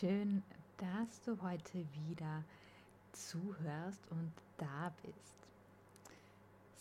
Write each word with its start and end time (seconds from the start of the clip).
schön, 0.00 0.42
dass 0.78 1.20
du 1.26 1.38
heute 1.42 1.84
wieder 2.06 2.42
zuhörst 3.12 4.00
und 4.10 4.32
da 4.56 4.90
bist. 5.02 5.36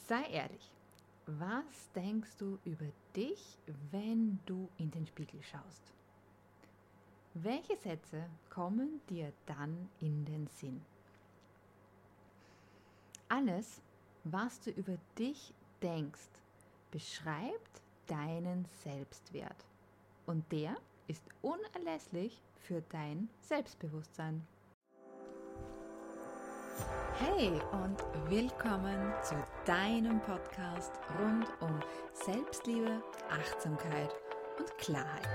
Sei 0.07 0.23
ehrlich, 0.29 0.71
was 1.25 1.91
denkst 1.93 2.37
du 2.37 2.57
über 2.63 2.85
dich, 3.13 3.57
wenn 3.91 4.39
du 4.45 4.69
in 4.77 4.89
den 4.91 5.05
Spiegel 5.05 5.43
schaust? 5.43 5.81
Welche 7.33 7.75
Sätze 7.75 8.25
kommen 8.49 9.01
dir 9.09 9.33
dann 9.45 9.89
in 9.99 10.23
den 10.23 10.47
Sinn? 10.47 10.81
Alles, 13.27 13.81
was 14.23 14.61
du 14.61 14.71
über 14.71 14.97
dich 15.17 15.53
denkst, 15.81 16.29
beschreibt 16.89 17.81
deinen 18.07 18.65
Selbstwert. 18.81 19.65
Und 20.25 20.49
der 20.53 20.77
ist 21.07 21.23
unerlässlich 21.41 22.41
für 22.59 22.81
dein 22.89 23.29
Selbstbewusstsein. 23.41 24.45
Hey 27.15 27.51
und 27.71 27.99
willkommen 28.29 29.13
zu 29.21 29.35
deinem 29.65 30.21
Podcast 30.21 30.91
rund 31.19 31.47
um 31.59 31.79
Selbstliebe, 32.13 33.01
Achtsamkeit 33.29 34.13
und 34.57 34.77
Klarheit. 34.77 35.27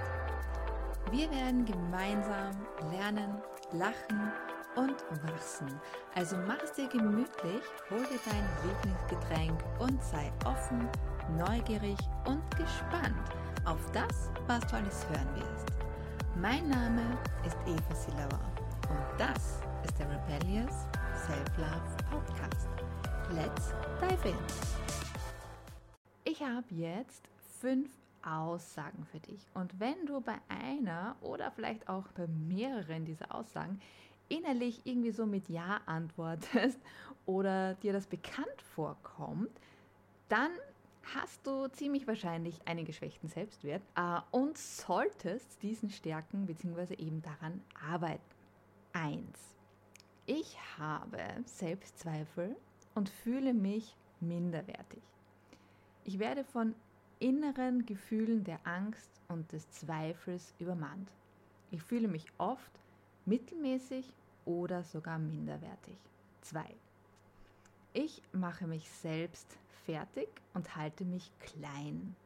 Wir 1.10 1.30
werden 1.30 1.64
gemeinsam 1.64 2.52
lernen, 2.91 3.42
lachen 3.72 4.33
und 4.77 4.97
wachsen. 5.28 5.80
Also 6.14 6.36
mach 6.47 6.62
es 6.62 6.72
dir 6.72 6.88
gemütlich, 6.88 7.62
hol 7.91 8.00
dir 8.00 8.20
dein 8.25 8.48
Lieblingsgetränk 8.64 9.62
und 9.78 10.02
sei 10.02 10.33
offen, 10.47 10.88
neugierig 11.36 11.98
und 12.27 12.42
gespannt 12.56 13.30
auf 13.64 13.80
das, 13.92 14.30
was 14.47 14.61
du 14.66 14.77
alles 14.77 15.06
hören 15.09 15.36
wirst. 15.36 15.84
Mein 16.41 16.69
Name 16.69 17.16
ist 17.47 17.56
Eva 17.65 17.95
Silauer 17.95 18.41
und 18.91 19.20
das 19.20 19.61
ist 19.84 19.97
der 20.01 20.11
Rebellious 20.11 20.86
Self-Love 21.27 21.97
Podcast. 22.11 22.69
Let's 23.33 23.72
dive 24.00 24.28
in! 24.28 24.34
Ich 26.25 26.42
habe 26.42 26.67
jetzt 26.70 27.23
fünf 27.61 27.89
Aussagen 28.25 29.06
für 29.12 29.20
dich. 29.20 29.47
Und 29.55 29.78
wenn 29.78 30.06
du 30.06 30.20
bei 30.20 30.34
einer 30.48 31.14
oder 31.20 31.53
vielleicht 31.53 31.89
auch 31.89 32.08
bei 32.08 32.27
mehreren 32.27 33.05
dieser 33.05 33.33
Aussagen 33.33 33.80
innerlich 34.28 34.80
irgendwie 34.83 35.12
so 35.12 35.27
mit 35.27 35.48
Ja 35.48 35.83
antwortest 35.86 36.80
oder 37.27 37.75
dir 37.75 37.92
das 37.92 38.08
bekannt 38.08 38.61
vorkommt, 38.75 39.53
dann 40.28 40.51
hast 41.14 41.47
du 41.47 41.69
ziemlich 41.69 42.06
wahrscheinlich 42.06 42.66
einen 42.66 42.84
geschwächten 42.84 43.28
Selbstwert 43.28 43.83
äh, 43.97 44.20
und 44.30 44.56
solltest 44.56 45.62
diesen 45.62 45.91
stärken 45.91 46.46
bzw. 46.46 46.94
eben 46.94 47.22
daran 47.22 47.62
arbeiten. 47.91 48.22
Eins. 48.92 49.56
Ich 50.27 50.56
habe 50.78 51.19
Selbstzweifel 51.44 52.56
und 52.94 53.08
fühle 53.08 53.52
mich 53.52 53.96
minderwertig. 54.20 55.02
Ich 56.05 56.19
werde 56.19 56.44
von 56.44 56.74
inneren 57.18 57.86
Gefühlen 57.86 58.44
der 58.44 58.61
Angst 58.64 59.11
und 59.28 59.52
des 59.52 59.70
Zweifels 59.70 60.55
übermannt. 60.58 61.11
Ich 61.70 61.83
fühle 61.83 62.08
mich 62.08 62.27
oft 62.39 62.72
mittelmäßig 63.27 64.12
oder 64.44 64.84
sogar 64.84 65.18
minderwertig. 65.18 65.98
2. 66.42 66.64
Ich 67.97 68.20
mache 68.33 68.67
mich 68.67 68.91
selbst 68.91 69.56
fertig 69.87 70.28
und 70.53 70.75
halte 70.75 71.05
mich 71.05 71.31
klein. 71.39 72.17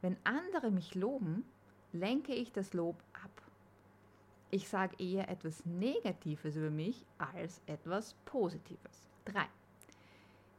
Wenn 0.00 0.16
andere 0.22 0.70
mich 0.70 0.94
loben, 0.94 1.44
lenke 1.92 2.32
ich 2.32 2.52
das 2.52 2.72
Lob 2.72 2.94
ab. 3.12 3.42
Ich 4.50 4.68
sage 4.68 4.94
eher 5.02 5.28
etwas 5.28 5.66
Negatives 5.66 6.54
über 6.54 6.70
mich 6.70 7.04
als 7.18 7.60
etwas 7.66 8.14
Positives. 8.26 9.08
3. 9.24 9.44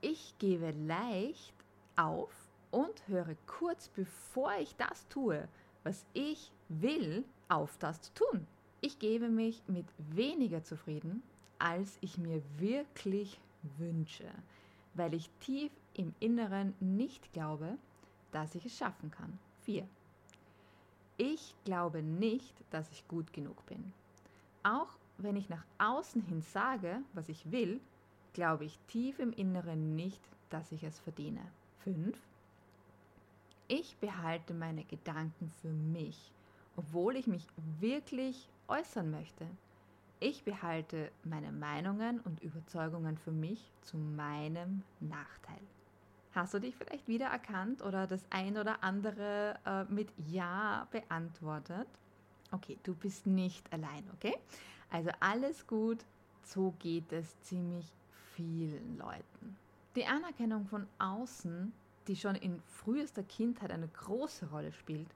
Ich 0.02 0.36
gebe 0.40 0.72
leicht 0.72 1.56
auf 1.96 2.34
und 2.70 3.08
höre 3.08 3.36
kurz 3.48 3.88
bevor 3.88 4.52
ich 4.60 4.76
das 4.76 5.08
tue, 5.08 5.48
was 5.84 6.06
ich 6.12 6.52
will, 6.68 7.24
auf 7.48 7.78
das 7.78 8.02
zu 8.02 8.14
tun. 8.14 8.46
Ich 8.82 9.00
gebe 9.00 9.30
mich 9.30 9.64
mit 9.68 9.86
weniger 9.98 10.66
zufrieden, 10.66 11.24
als 11.60 11.98
ich 12.02 12.18
mir 12.18 12.42
wirklich 12.58 13.40
wünsche, 13.78 14.30
weil 14.94 15.14
ich 15.14 15.30
tief 15.40 15.72
im 15.94 16.14
Inneren 16.20 16.74
nicht 16.80 17.32
glaube, 17.34 17.78
dass 18.32 18.56
ich 18.56 18.66
es 18.66 18.78
schaffen 18.78 19.12
kann. 19.12 19.40
4. 19.62 19.88
Ich 21.18 21.56
glaube 21.64 22.02
nicht, 22.02 22.54
dass 22.72 22.92
ich 22.92 23.08
gut 23.08 23.32
genug 23.34 23.66
bin. 23.68 23.94
Auch 24.64 24.98
wenn 25.18 25.36
ich 25.36 25.50
nach 25.50 25.64
außen 25.78 26.22
hin 26.24 26.42
sage, 26.42 27.02
was 27.14 27.30
ich 27.30 27.52
will, 27.52 27.80
glaube 28.34 28.66
ich 28.66 28.80
tief 28.88 29.20
im 29.20 29.32
Inneren 29.32 29.96
nicht, 29.96 30.22
dass 30.50 30.72
ich 30.72 30.84
es 30.84 31.00
verdiene. 31.00 31.42
5. 31.84 32.18
Ich 33.68 33.96
behalte 33.98 34.54
meine 34.54 34.84
Gedanken 34.84 35.50
für 35.62 35.72
mich, 35.72 36.34
obwohl 36.76 37.16
ich 37.16 37.28
mich 37.28 37.46
wirklich 37.80 38.50
äußern 38.68 39.12
möchte. 39.12 39.46
Ich 40.26 40.46
behalte 40.46 41.12
meine 41.26 41.52
Meinungen 41.52 42.22
und 42.22 42.42
Überzeugungen 42.42 43.18
für 43.18 43.34
mich 43.34 43.74
zu 43.82 43.98
meinem 43.98 44.84
Nachteil. 45.02 45.60
Hast 46.32 46.54
du 46.54 46.60
dich 46.60 46.78
vielleicht 46.78 47.10
wiedererkannt 47.10 47.82
oder 47.82 48.08
das 48.08 48.24
ein 48.30 48.58
oder 48.58 48.82
andere 48.86 49.60
äh, 49.66 49.84
mit 49.94 50.14
Ja 50.30 50.88
beantwortet? 50.92 51.90
Okay, 52.54 52.78
du 52.84 52.96
bist 52.96 53.28
nicht 53.28 53.70
allein, 53.74 54.10
okay? 54.14 54.34
Also 54.90 55.10
alles 55.20 55.68
gut, 55.68 56.06
so 56.42 56.74
geht 56.80 57.12
es 57.12 57.38
ziemlich 57.42 57.92
vielen 58.34 58.98
Leuten. 58.98 59.58
Die 59.98 60.06
Anerkennung 60.06 60.68
von 60.68 60.88
außen 61.00 61.74
die 62.08 62.16
schon 62.16 62.36
in 62.36 62.62
frühester 62.62 63.24
Kindheit 63.24 63.72
eine 63.72 63.90
große 63.90 64.50
Rolle 64.52 64.72
spielt, 64.72 65.10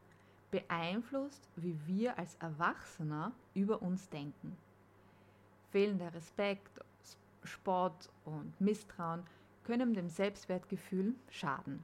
beeinflusst, 0.51 1.47
wie 1.55 1.77
wir 1.85 2.19
als 2.19 2.35
Erwachsener 2.35 3.31
über 3.53 3.81
uns 3.81 4.09
denken. 4.09 4.57
Fehlender 5.71 6.13
Respekt, 6.13 6.79
Sport 7.43 8.09
und 8.25 8.59
Misstrauen 8.59 9.23
können 9.63 9.93
dem 9.93 10.09
Selbstwertgefühl 10.09 11.15
schaden. 11.29 11.83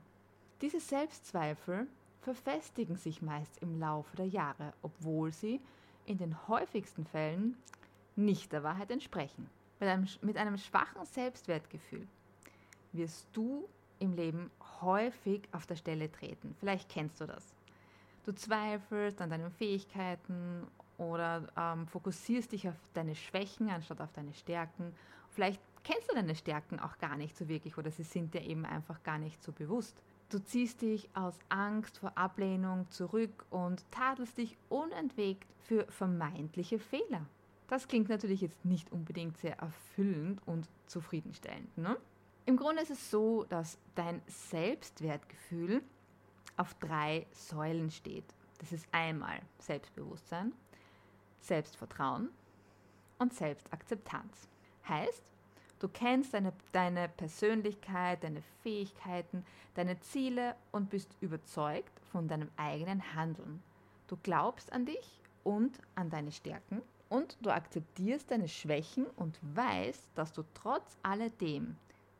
Diese 0.61 0.79
Selbstzweifel 0.79 1.87
verfestigen 2.21 2.95
sich 2.95 3.21
meist 3.21 3.61
im 3.61 3.79
Laufe 3.79 4.15
der 4.15 4.27
Jahre, 4.27 4.73
obwohl 4.81 5.31
sie 5.31 5.59
in 6.05 6.17
den 6.17 6.47
häufigsten 6.47 7.05
Fällen 7.05 7.57
nicht 8.15 8.51
der 8.51 8.63
Wahrheit 8.63 8.91
entsprechen. 8.91 9.49
Mit 9.79 9.89
einem, 9.89 10.07
mit 10.21 10.37
einem 10.37 10.57
schwachen 10.57 11.05
Selbstwertgefühl 11.05 12.07
wirst 12.93 13.27
du 13.33 13.67
im 13.99 14.13
Leben 14.13 14.51
häufig 14.81 15.41
auf 15.51 15.65
der 15.65 15.75
Stelle 15.75 16.11
treten. 16.11 16.55
Vielleicht 16.59 16.89
kennst 16.89 17.19
du 17.19 17.25
das. 17.25 17.53
Du 18.25 18.33
zweifelst 18.33 19.21
an 19.21 19.29
deinen 19.29 19.51
Fähigkeiten 19.51 20.67
oder 20.97 21.47
ähm, 21.57 21.87
fokussierst 21.87 22.51
dich 22.51 22.67
auf 22.67 22.75
deine 22.93 23.15
Schwächen 23.15 23.69
anstatt 23.69 24.01
auf 24.01 24.11
deine 24.13 24.33
Stärken. 24.33 24.93
Vielleicht 25.29 25.61
kennst 25.83 26.09
du 26.09 26.15
deine 26.15 26.35
Stärken 26.35 26.79
auch 26.79 26.97
gar 26.97 27.17
nicht 27.17 27.37
so 27.37 27.47
wirklich 27.47 27.77
oder 27.77 27.91
sie 27.91 28.03
sind 28.03 28.33
dir 28.33 28.41
eben 28.41 28.65
einfach 28.65 29.03
gar 29.03 29.17
nicht 29.17 29.41
so 29.43 29.51
bewusst. 29.51 30.01
Du 30.29 30.39
ziehst 30.39 30.81
dich 30.81 31.09
aus 31.15 31.37
Angst 31.49 31.99
vor 31.99 32.17
Ablehnung 32.17 32.89
zurück 32.89 33.45
und 33.49 33.83
tadelst 33.91 34.37
dich 34.37 34.57
unentwegt 34.69 35.47
für 35.59 35.85
vermeintliche 35.91 36.79
Fehler. 36.79 37.25
Das 37.67 37.87
klingt 37.87 38.09
natürlich 38.09 38.41
jetzt 38.41 38.65
nicht 38.65 38.91
unbedingt 38.91 39.37
sehr 39.37 39.57
erfüllend 39.59 40.41
und 40.45 40.69
zufriedenstellend. 40.87 41.77
Ne? 41.77 41.97
Im 42.45 42.57
Grunde 42.57 42.81
ist 42.81 42.91
es 42.91 43.09
so, 43.09 43.45
dass 43.45 43.77
dein 43.95 44.21
Selbstwertgefühl 44.27 45.81
auf 46.57 46.73
drei 46.75 47.25
Säulen 47.31 47.89
steht. 47.89 48.25
Das 48.59 48.71
ist 48.71 48.87
einmal 48.91 49.39
Selbstbewusstsein, 49.59 50.53
Selbstvertrauen 51.43 52.29
und 53.19 53.33
Selbstakzeptanz. 53.33 54.47
Heißt, 54.87 55.23
du 55.79 55.87
kennst 55.87 56.33
deine, 56.33 56.53
deine 56.71 57.09
Persönlichkeit, 57.09 58.23
deine 58.23 58.41
Fähigkeiten, 58.61 59.45
deine 59.75 59.99
Ziele 59.99 60.55
und 60.71 60.89
bist 60.89 61.15
überzeugt 61.21 61.99
von 62.11 62.27
deinem 62.27 62.49
eigenen 62.57 63.15
Handeln. 63.15 63.61
Du 64.07 64.17
glaubst 64.23 64.71
an 64.71 64.85
dich 64.85 65.21
und 65.43 65.79
an 65.95 66.09
deine 66.09 66.31
Stärken 66.31 66.81
und 67.09 67.37
du 67.41 67.49
akzeptierst 67.49 68.31
deine 68.31 68.47
Schwächen 68.47 69.05
und 69.17 69.37
weißt, 69.55 70.07
dass 70.15 70.33
du 70.33 70.43
trotz 70.53 70.97
alledem 71.03 71.75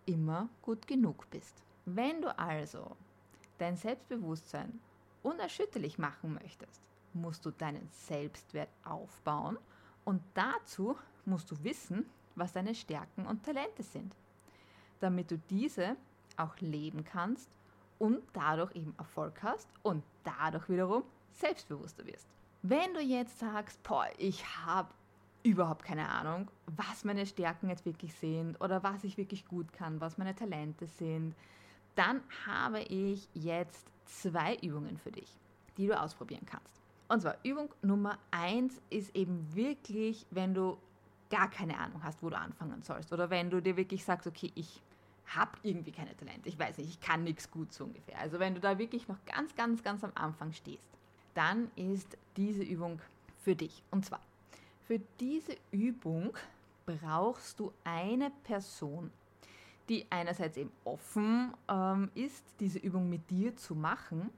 immer 0.05 0.49
gut 0.61 0.87
genug 0.87 1.29
bist. 1.31 1.63
Wenn 1.85 2.21
du 2.21 2.37
also 2.37 2.95
dein 3.57 3.77
Selbstbewusstsein 3.77 4.79
unerschütterlich 5.21 5.97
machen 5.97 6.33
möchtest, 6.33 6.92
musst 7.15 7.45
du 7.45 7.51
deinen 7.51 7.88
Selbstwert 7.92 8.69
aufbauen 8.83 9.57
und 10.06 10.21
dazu 10.33 10.98
musst 11.25 11.50
du 11.51 11.63
wissen, 11.63 12.06
was 12.36 12.54
deine 12.54 12.75
Stärken 12.75 13.25
und 13.25 13.44
Talente 13.44 13.83
sind, 13.83 14.15
damit 15.00 15.31
du 15.31 15.38
diese 15.50 15.95
auch 16.38 16.57
leben 16.60 17.04
kannst 17.04 17.50
und 18.00 18.21
dadurch 18.33 18.75
eben 18.75 18.94
Erfolg 18.98 19.42
hast 19.44 19.69
und 19.83 20.04
dadurch 20.24 20.68
wiederum 20.69 21.04
selbstbewusster 21.31 22.06
wirst. 22.06 22.27
Wenn 22.62 22.94
du 22.94 23.01
jetzt 23.01 23.39
sagst, 23.39 23.81
boah, 23.83 24.07
ich 24.18 24.45
habe 24.65 24.89
überhaupt 25.44 25.83
keine 25.83 26.07
Ahnung, 26.07 26.50
was 26.65 27.04
meine 27.04 27.25
Stärken 27.25 27.69
jetzt 27.69 27.86
wirklich 27.86 28.13
sind 28.15 28.60
oder 28.62 28.81
was 28.83 29.04
ich 29.04 29.18
wirklich 29.18 29.45
gut 29.45 29.71
kann, 29.74 30.00
was 30.00 30.18
meine 30.18 30.36
Talente 30.36 30.88
sind, 30.88 31.36
dann 31.95 32.21
habe 32.48 32.80
ich 32.81 33.27
jetzt 33.33 33.86
zwei 34.06 34.56
Übungen 34.57 34.98
für 34.98 35.12
dich, 35.12 35.38
die 35.77 35.88
du 35.88 36.00
ausprobieren 36.00 36.45
kannst. 36.45 36.82
Und 37.07 37.21
zwar 37.21 37.38
Übung 37.44 37.69
Nummer 37.81 38.17
eins 38.31 38.81
ist 38.89 39.15
eben 39.15 39.53
wirklich, 39.53 40.25
wenn 40.31 40.53
du 40.53 40.77
gar 41.29 41.50
keine 41.50 41.77
Ahnung 41.77 42.03
hast, 42.03 42.21
wo 42.21 42.29
du 42.29 42.38
anfangen 42.38 42.81
sollst. 42.81 43.11
Oder 43.11 43.29
wenn 43.29 43.50
du 43.50 43.61
dir 43.61 43.75
wirklich 43.75 44.03
sagst, 44.03 44.27
okay, 44.27 44.51
ich 44.55 44.81
habe 45.27 45.51
irgendwie 45.63 45.91
keine 45.91 46.15
Talente, 46.15 46.50
ich 46.50 46.59
weiß 46.59 46.77
nicht, 46.77 46.89
ich 46.89 47.01
kann 47.01 47.23
nichts 47.23 47.50
gut 47.50 47.73
so 47.73 47.85
ungefähr. 47.85 48.19
Also 48.19 48.39
wenn 48.39 48.53
du 48.53 48.61
da 48.61 48.77
wirklich 48.77 49.07
noch 49.07 49.17
ganz, 49.25 49.55
ganz, 49.55 49.83
ganz 49.83 50.03
am 50.03 50.11
Anfang 50.15 50.53
stehst, 50.53 50.88
dann 51.33 51.71
ist 51.75 52.17
diese 52.38 52.63
Übung 52.63 53.00
für 53.44 53.55
dich. 53.55 53.83
Und 53.89 54.05
zwar, 54.05 54.21
für 54.85 55.00
diese 55.19 55.55
Übung 55.71 56.35
brauchst 56.85 57.59
du 57.59 57.71
eine 57.83 58.31
Person, 58.44 59.11
die 59.89 60.05
einerseits 60.09 60.57
eben 60.57 60.71
offen 60.83 61.53
ähm, 61.67 62.11
ist, 62.15 62.44
diese 62.59 62.79
Übung 62.79 63.09
mit 63.09 63.29
dir 63.29 63.55
zu 63.55 63.75
machen 63.75 64.29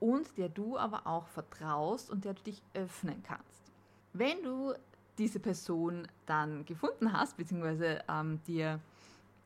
und 0.00 0.36
der 0.36 0.48
du 0.48 0.76
aber 0.76 1.06
auch 1.06 1.26
vertraust 1.28 2.10
und 2.10 2.24
der 2.24 2.34
du 2.34 2.42
dich 2.42 2.62
öffnen 2.74 3.22
kannst. 3.22 3.62
Wenn 4.12 4.42
du 4.42 4.74
diese 5.18 5.40
Person 5.40 6.06
dann 6.26 6.64
gefunden 6.66 7.12
hast, 7.12 7.36
beziehungsweise 7.36 8.02
ähm, 8.08 8.40
dir, 8.46 8.80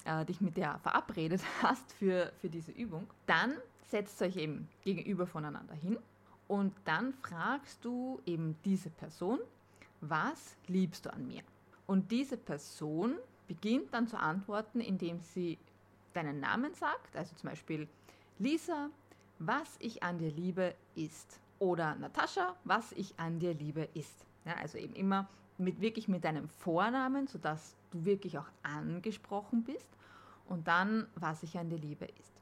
äh, 0.04 0.24
dich 0.24 0.40
mit 0.40 0.56
der 0.56 0.78
verabredet 0.78 1.42
hast 1.62 1.92
für, 1.92 2.32
für 2.40 2.48
diese 2.48 2.72
Übung, 2.72 3.06
dann 3.26 3.54
setzt 3.88 4.20
euch 4.22 4.36
eben 4.36 4.68
gegenüber 4.84 5.26
voneinander 5.26 5.74
hin 5.74 5.98
und 6.48 6.74
dann 6.84 7.12
fragst 7.14 7.84
du 7.84 8.20
eben 8.26 8.56
diese 8.64 8.90
Person, 8.90 9.38
was 10.00 10.56
liebst 10.66 11.06
du 11.06 11.12
an 11.12 11.26
mir? 11.28 11.42
Und 11.86 12.10
diese 12.10 12.36
Person 12.36 13.16
beginnt 13.46 13.92
dann 13.92 14.08
zu 14.08 14.18
antworten, 14.18 14.80
indem 14.80 15.20
sie 15.20 15.58
deinen 16.12 16.40
Namen 16.40 16.74
sagt, 16.74 17.16
also 17.16 17.34
zum 17.36 17.50
Beispiel 17.50 17.88
Lisa, 18.38 18.90
was 19.40 19.76
ich 19.80 20.02
an 20.02 20.18
dir 20.18 20.30
liebe 20.30 20.74
ist. 20.94 21.40
Oder 21.58 21.96
Natascha, 21.96 22.56
was 22.64 22.92
ich 22.92 23.18
an 23.18 23.38
dir 23.40 23.54
liebe 23.54 23.88
ist. 23.94 24.24
Ja, 24.44 24.54
also 24.54 24.78
eben 24.78 24.94
immer 24.94 25.28
mit, 25.58 25.80
wirklich 25.80 26.08
mit 26.08 26.24
deinem 26.24 26.48
Vornamen, 26.48 27.26
sodass 27.26 27.74
du 27.90 28.04
wirklich 28.04 28.38
auch 28.38 28.48
angesprochen 28.62 29.64
bist. 29.64 29.88
Und 30.46 30.68
dann, 30.68 31.06
was 31.16 31.42
ich 31.42 31.58
an 31.58 31.68
dir 31.68 31.78
liebe 31.78 32.04
ist. 32.04 32.32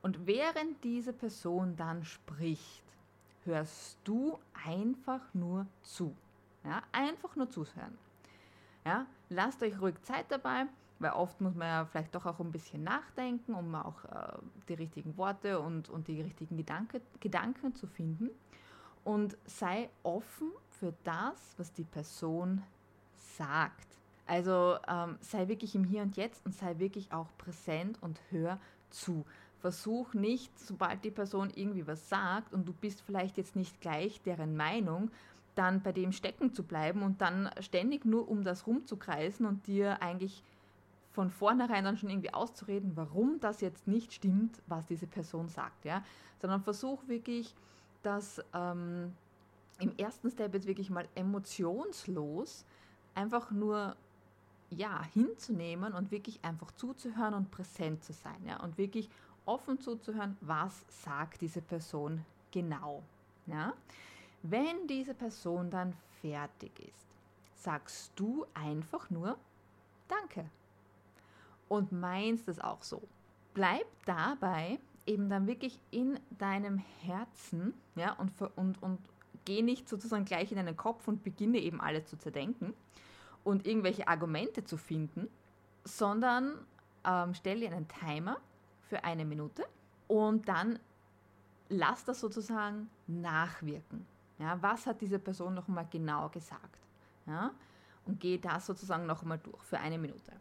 Und 0.00 0.26
während 0.26 0.82
diese 0.82 1.12
Person 1.12 1.76
dann 1.76 2.04
spricht, 2.04 2.84
hörst 3.44 3.98
du 4.04 4.38
einfach 4.66 5.22
nur 5.34 5.66
zu. 5.82 6.14
Ja, 6.64 6.82
einfach 6.92 7.34
nur 7.36 7.50
zuhören. 7.50 7.98
Ja, 8.84 9.06
lasst 9.28 9.62
euch 9.62 9.80
ruhig 9.80 10.00
Zeit 10.02 10.26
dabei, 10.28 10.66
weil 11.02 11.12
oft 11.12 11.40
muss 11.40 11.54
man 11.54 11.68
ja 11.68 11.84
vielleicht 11.84 12.14
doch 12.14 12.26
auch 12.26 12.40
ein 12.40 12.52
bisschen 12.52 12.84
nachdenken, 12.84 13.54
um 13.54 13.74
auch 13.74 14.04
äh, 14.04 14.38
die 14.68 14.74
richtigen 14.74 15.16
Worte 15.16 15.60
und, 15.60 15.88
und 15.88 16.08
die 16.08 16.20
richtigen 16.20 16.56
Gedanke, 16.56 17.00
Gedanken 17.20 17.74
zu 17.74 17.86
finden. 17.86 18.30
Und 19.04 19.36
sei 19.46 19.90
offen 20.04 20.52
für 20.70 20.94
das, 21.04 21.54
was 21.58 21.72
die 21.72 21.84
Person 21.84 22.62
sagt. 23.16 23.86
Also 24.26 24.76
ähm, 24.88 25.16
sei 25.20 25.48
wirklich 25.48 25.74
im 25.74 25.84
Hier 25.84 26.02
und 26.02 26.16
Jetzt 26.16 26.46
und 26.46 26.54
sei 26.54 26.78
wirklich 26.78 27.12
auch 27.12 27.26
präsent 27.38 27.98
und 28.00 28.20
hör 28.30 28.58
zu. 28.90 29.24
Versuch 29.58 30.14
nicht, 30.14 30.56
sobald 30.58 31.04
die 31.04 31.10
Person 31.10 31.50
irgendwie 31.54 31.86
was 31.86 32.08
sagt 32.08 32.52
und 32.52 32.66
du 32.66 32.72
bist 32.72 33.00
vielleicht 33.02 33.36
jetzt 33.36 33.56
nicht 33.56 33.80
gleich 33.80 34.20
deren 34.22 34.56
Meinung, 34.56 35.10
dann 35.54 35.82
bei 35.82 35.92
dem 35.92 36.12
stecken 36.12 36.52
zu 36.52 36.62
bleiben 36.62 37.02
und 37.02 37.20
dann 37.20 37.50
ständig 37.60 38.04
nur 38.04 38.28
um 38.28 38.42
das 38.42 38.66
rumzukreisen 38.66 39.46
und 39.46 39.66
dir 39.66 40.00
eigentlich 40.02 40.42
von 41.12 41.30
vornherein 41.30 41.84
dann 41.84 41.96
schon 41.96 42.10
irgendwie 42.10 42.32
auszureden, 42.32 42.96
warum 42.96 43.38
das 43.38 43.60
jetzt 43.60 43.86
nicht 43.86 44.12
stimmt, 44.12 44.60
was 44.66 44.86
diese 44.86 45.06
Person 45.06 45.48
sagt, 45.48 45.84
ja, 45.84 46.02
sondern 46.40 46.62
versuch 46.62 47.06
wirklich, 47.06 47.54
das 48.02 48.42
ähm, 48.52 49.12
im 49.78 49.96
ersten 49.96 50.30
Step 50.30 50.54
jetzt 50.54 50.66
wirklich 50.66 50.90
mal 50.90 51.06
emotionslos 51.14 52.64
einfach 53.14 53.50
nur 53.50 53.94
ja 54.70 55.04
hinzunehmen 55.12 55.92
und 55.92 56.10
wirklich 56.10 56.42
einfach 56.42 56.72
zuzuhören 56.72 57.34
und 57.34 57.50
präsent 57.50 58.02
zu 58.02 58.12
sein, 58.12 58.42
ja, 58.46 58.60
und 58.60 58.78
wirklich 58.78 59.10
offen 59.44 59.78
zuzuhören, 59.78 60.36
was 60.40 60.84
sagt 60.88 61.42
diese 61.42 61.60
Person 61.60 62.24
genau, 62.50 63.02
ja. 63.46 63.74
Wenn 64.42 64.88
diese 64.88 65.14
Person 65.14 65.70
dann 65.70 65.94
fertig 66.20 66.72
ist, 66.80 67.06
sagst 67.54 68.12
du 68.16 68.44
einfach 68.54 69.10
nur 69.10 69.36
Danke 70.08 70.50
und 71.72 71.90
meinst 71.90 72.48
es 72.48 72.60
auch 72.60 72.82
so. 72.82 73.00
Bleib 73.54 73.86
dabei 74.04 74.78
eben 75.06 75.30
dann 75.30 75.46
wirklich 75.46 75.80
in 75.90 76.20
deinem 76.38 76.76
Herzen, 77.00 77.72
ja, 77.94 78.12
und, 78.12 78.30
und, 78.56 78.82
und 78.82 78.98
geh 79.46 79.62
nicht 79.62 79.88
sozusagen 79.88 80.26
gleich 80.26 80.52
in 80.52 80.58
deinen 80.58 80.76
Kopf 80.76 81.08
und 81.08 81.24
beginne 81.24 81.58
eben 81.58 81.80
alles 81.80 82.04
zu 82.04 82.18
zerdenken 82.18 82.74
und 83.42 83.66
irgendwelche 83.66 84.06
Argumente 84.06 84.64
zu 84.64 84.76
finden, 84.76 85.28
sondern 85.82 86.58
ähm, 87.06 87.32
stell 87.32 87.60
dir 87.60 87.72
einen 87.72 87.88
Timer 87.88 88.36
für 88.82 89.02
eine 89.02 89.24
Minute 89.24 89.64
und 90.08 90.46
dann 90.48 90.78
lass 91.70 92.04
das 92.04 92.20
sozusagen 92.20 92.90
nachwirken. 93.06 94.06
Ja, 94.38 94.60
was 94.60 94.86
hat 94.86 95.00
diese 95.00 95.18
Person 95.18 95.54
noch 95.54 95.68
mal 95.68 95.86
genau 95.90 96.28
gesagt? 96.28 96.78
Ja, 97.26 97.50
und 98.04 98.20
geh 98.20 98.36
das 98.36 98.66
sozusagen 98.66 99.06
noch 99.06 99.22
mal 99.22 99.38
durch 99.38 99.62
für 99.62 99.78
eine 99.78 99.96
Minute. 99.96 100.32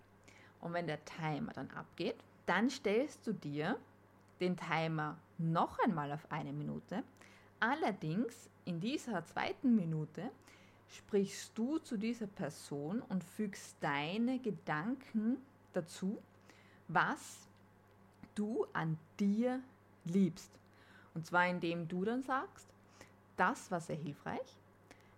Und 0.62 0.74
wenn 0.74 0.88
der 0.88 1.04
Timer 1.06 1.52
dann 1.54 1.70
abgeht, 1.72 2.16
dann 2.46 2.70
stellst 2.70 3.26
du 3.26 3.34
dir 3.34 3.78
den 4.40 4.58
Timer 4.58 5.18
noch 5.38 5.78
einmal 5.80 6.12
auf 6.12 6.32
eine 6.32 6.54
Minute. 6.54 7.04
Allerdings 7.60 8.50
in 8.66 8.80
dieser 8.80 9.26
zweiten 9.26 9.76
Minute 9.76 10.32
sprichst 10.88 11.58
du 11.58 11.78
zu 11.80 11.98
dieser 11.98 12.28
Person 12.28 13.02
und 13.10 13.24
fügst 13.24 13.76
deine 13.80 14.40
Gedanken 14.40 15.38
dazu, 15.74 16.22
was 16.88 17.48
du 18.36 18.66
an 18.74 18.98
dir 19.20 19.62
liebst. 20.06 20.52
Und 21.14 21.26
zwar 21.26 21.48
indem 21.48 21.88
du 21.88 22.04
dann 22.04 22.24
sagst, 22.24 22.68
das 23.38 23.72
war 23.72 23.80
sehr 23.80 23.96
hilfreich. 23.96 24.58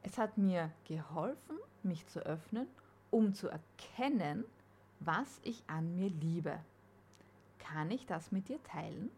Es 0.02 0.18
hat 0.18 0.38
mir 0.38 0.72
geholfen, 0.86 1.58
mich 1.82 2.06
zu 2.08 2.20
öffnen, 2.20 2.68
um 3.10 3.34
zu 3.34 3.48
erkennen, 3.48 4.46
was 5.06 5.40
ich 5.44 5.64
an 5.68 5.96
mir 5.96 6.10
liebe. 6.10 6.60
Kann 7.60 7.92
ich 7.92 8.06
das 8.06 8.32
mit 8.32 8.50
dir 8.50 8.62
teilen? 8.64 9.10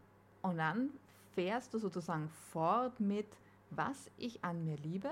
Und 0.42 0.58
dann 0.58 0.90
fährst 1.34 1.74
du 1.74 1.78
sozusagen 1.78 2.28
fort 2.28 3.00
mit, 3.00 3.26
was 3.70 4.10
ich 4.16 4.42
an 4.44 4.64
mir 4.64 4.76
liebe 4.78 5.10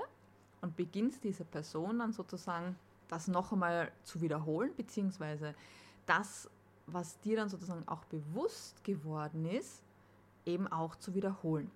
und 0.61 0.75
beginnst 0.75 1.23
dieser 1.23 1.43
Person 1.43 1.99
dann 1.99 2.13
sozusagen 2.13 2.75
das 3.07 3.27
noch 3.27 3.51
einmal 3.51 3.91
zu 4.03 4.21
wiederholen, 4.21 4.71
beziehungsweise 4.75 5.53
das, 6.05 6.49
was 6.87 7.19
dir 7.19 7.35
dann 7.35 7.49
sozusagen 7.49 7.87
auch 7.87 8.05
bewusst 8.05 8.83
geworden 8.83 9.45
ist, 9.45 9.83
eben 10.45 10.67
auch 10.67 10.95
zu 10.95 11.13
wiederholen. 11.13 11.69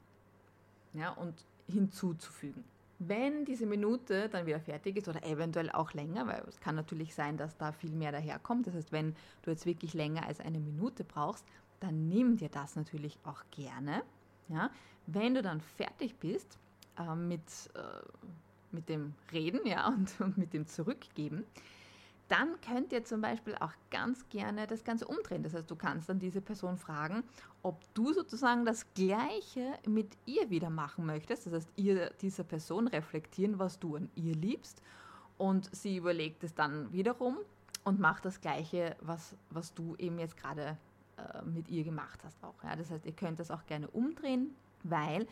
Ja, 0.94 1.12
und 1.12 1.46
hinzuzufügen. 1.68 2.64
Wenn 3.00 3.46
diese 3.46 3.66
Minute 3.66 4.28
dann 4.28 4.46
wieder 4.46 4.60
fertig 4.60 4.98
ist 4.98 5.08
oder 5.08 5.24
eventuell 5.24 5.70
auch 5.72 5.94
länger, 5.94 6.28
weil 6.28 6.44
es 6.48 6.60
kann 6.60 6.76
natürlich 6.76 7.16
sein, 7.16 7.38
dass 7.38 7.56
da 7.58 7.72
viel 7.72 7.92
mehr 7.92 8.12
daherkommt. 8.12 8.68
Das 8.68 8.76
heißt, 8.76 8.92
wenn 8.92 9.16
du 9.44 9.52
jetzt 9.52 9.66
wirklich 9.66 9.94
länger 9.94 10.26
als 10.26 10.42
eine 10.42 10.60
Minute 10.60 11.06
brauchst, 11.06 11.46
dann 11.80 12.10
nimm 12.10 12.36
dir 12.36 12.50
das 12.50 12.76
natürlich 12.76 13.18
auch 13.24 13.42
gerne. 13.52 14.04
Ja? 14.50 14.70
Wenn 15.08 15.34
du 15.34 15.42
dann 15.42 15.62
fertig 15.62 16.18
bist 16.18 16.58
äh, 16.98 17.16
mit, 17.16 17.42
äh, 17.74 17.80
mit 18.72 18.90
dem 18.90 19.14
Reden 19.32 19.66
ja, 19.66 19.88
und, 19.88 20.14
und 20.20 20.38
mit 20.38 20.54
dem 20.54 20.68
Zurückgeben, 20.68 21.46
dann 22.30 22.62
könnt 22.62 22.94
ihr 22.94 23.04
zum 23.04 23.22
Beispiel 23.22 23.56
auch 23.56 23.74
ganz 23.90 24.28
gerne 24.30 24.68
das 24.68 24.84
Ganze 24.84 25.06
umdrehen. 25.06 25.44
Das 25.44 25.54
heißt, 25.54 25.70
du 25.70 25.76
kannst 25.76 26.08
dann 26.10 26.20
diese 26.20 26.42
Person 26.42 26.78
fragen, 26.78 27.24
ob 27.64 27.82
du 27.96 28.14
sozusagen 28.14 28.66
das 28.66 28.86
Gleiche 28.94 29.74
mit 29.88 30.16
ihr 30.26 30.50
wieder 30.50 30.70
machen 30.70 31.06
möchtest. 31.06 31.48
Das 31.48 31.54
heißt, 31.54 31.70
ihr 31.76 32.12
dieser 32.22 32.44
Person 32.44 32.88
reflektieren, 32.88 33.60
was 33.60 33.80
du 33.80 33.96
an 33.96 34.10
ihr 34.16 34.36
liebst. 34.36 34.82
Und 35.38 35.74
sie 35.76 35.98
überlegt 35.98 36.44
es 36.44 36.54
dann 36.54 36.94
wiederum 36.94 37.38
und 37.84 38.00
macht 38.00 38.26
das 38.26 38.40
Gleiche, 38.42 38.96
was, 39.02 39.36
was 39.50 39.74
du 39.74 39.96
eben 39.98 40.20
jetzt 40.20 40.38
gerade 40.38 40.78
äh, 41.18 41.42
mit 41.44 41.68
ihr 41.70 41.84
gemacht 41.84 42.20
hast 42.24 42.44
auch. 42.44 42.64
Ja? 42.64 42.76
Das 42.76 42.92
heißt, 42.92 43.06
ihr 43.06 43.14
könnt 43.14 43.40
das 43.40 43.50
auch 43.50 43.66
gerne 43.66 43.88
umdrehen, 43.88 44.54
weil 44.84 45.26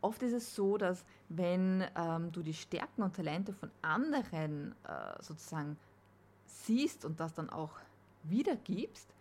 oft 0.00 0.22
ist 0.22 0.32
es 0.34 0.54
so, 0.54 0.78
dass 0.78 1.04
wenn 1.28 1.84
ähm, 1.96 2.30
du 2.30 2.42
die 2.42 2.54
Stärken 2.54 3.02
und 3.02 3.16
Talente 3.16 3.52
von 3.52 3.70
anderen 3.82 4.72
äh, 4.84 5.22
sozusagen 5.22 5.76
siehst 6.48 7.04
und 7.04 7.20
das 7.20 7.34
dann 7.34 7.50
auch 7.50 7.72
wiedergibst, 8.24 9.14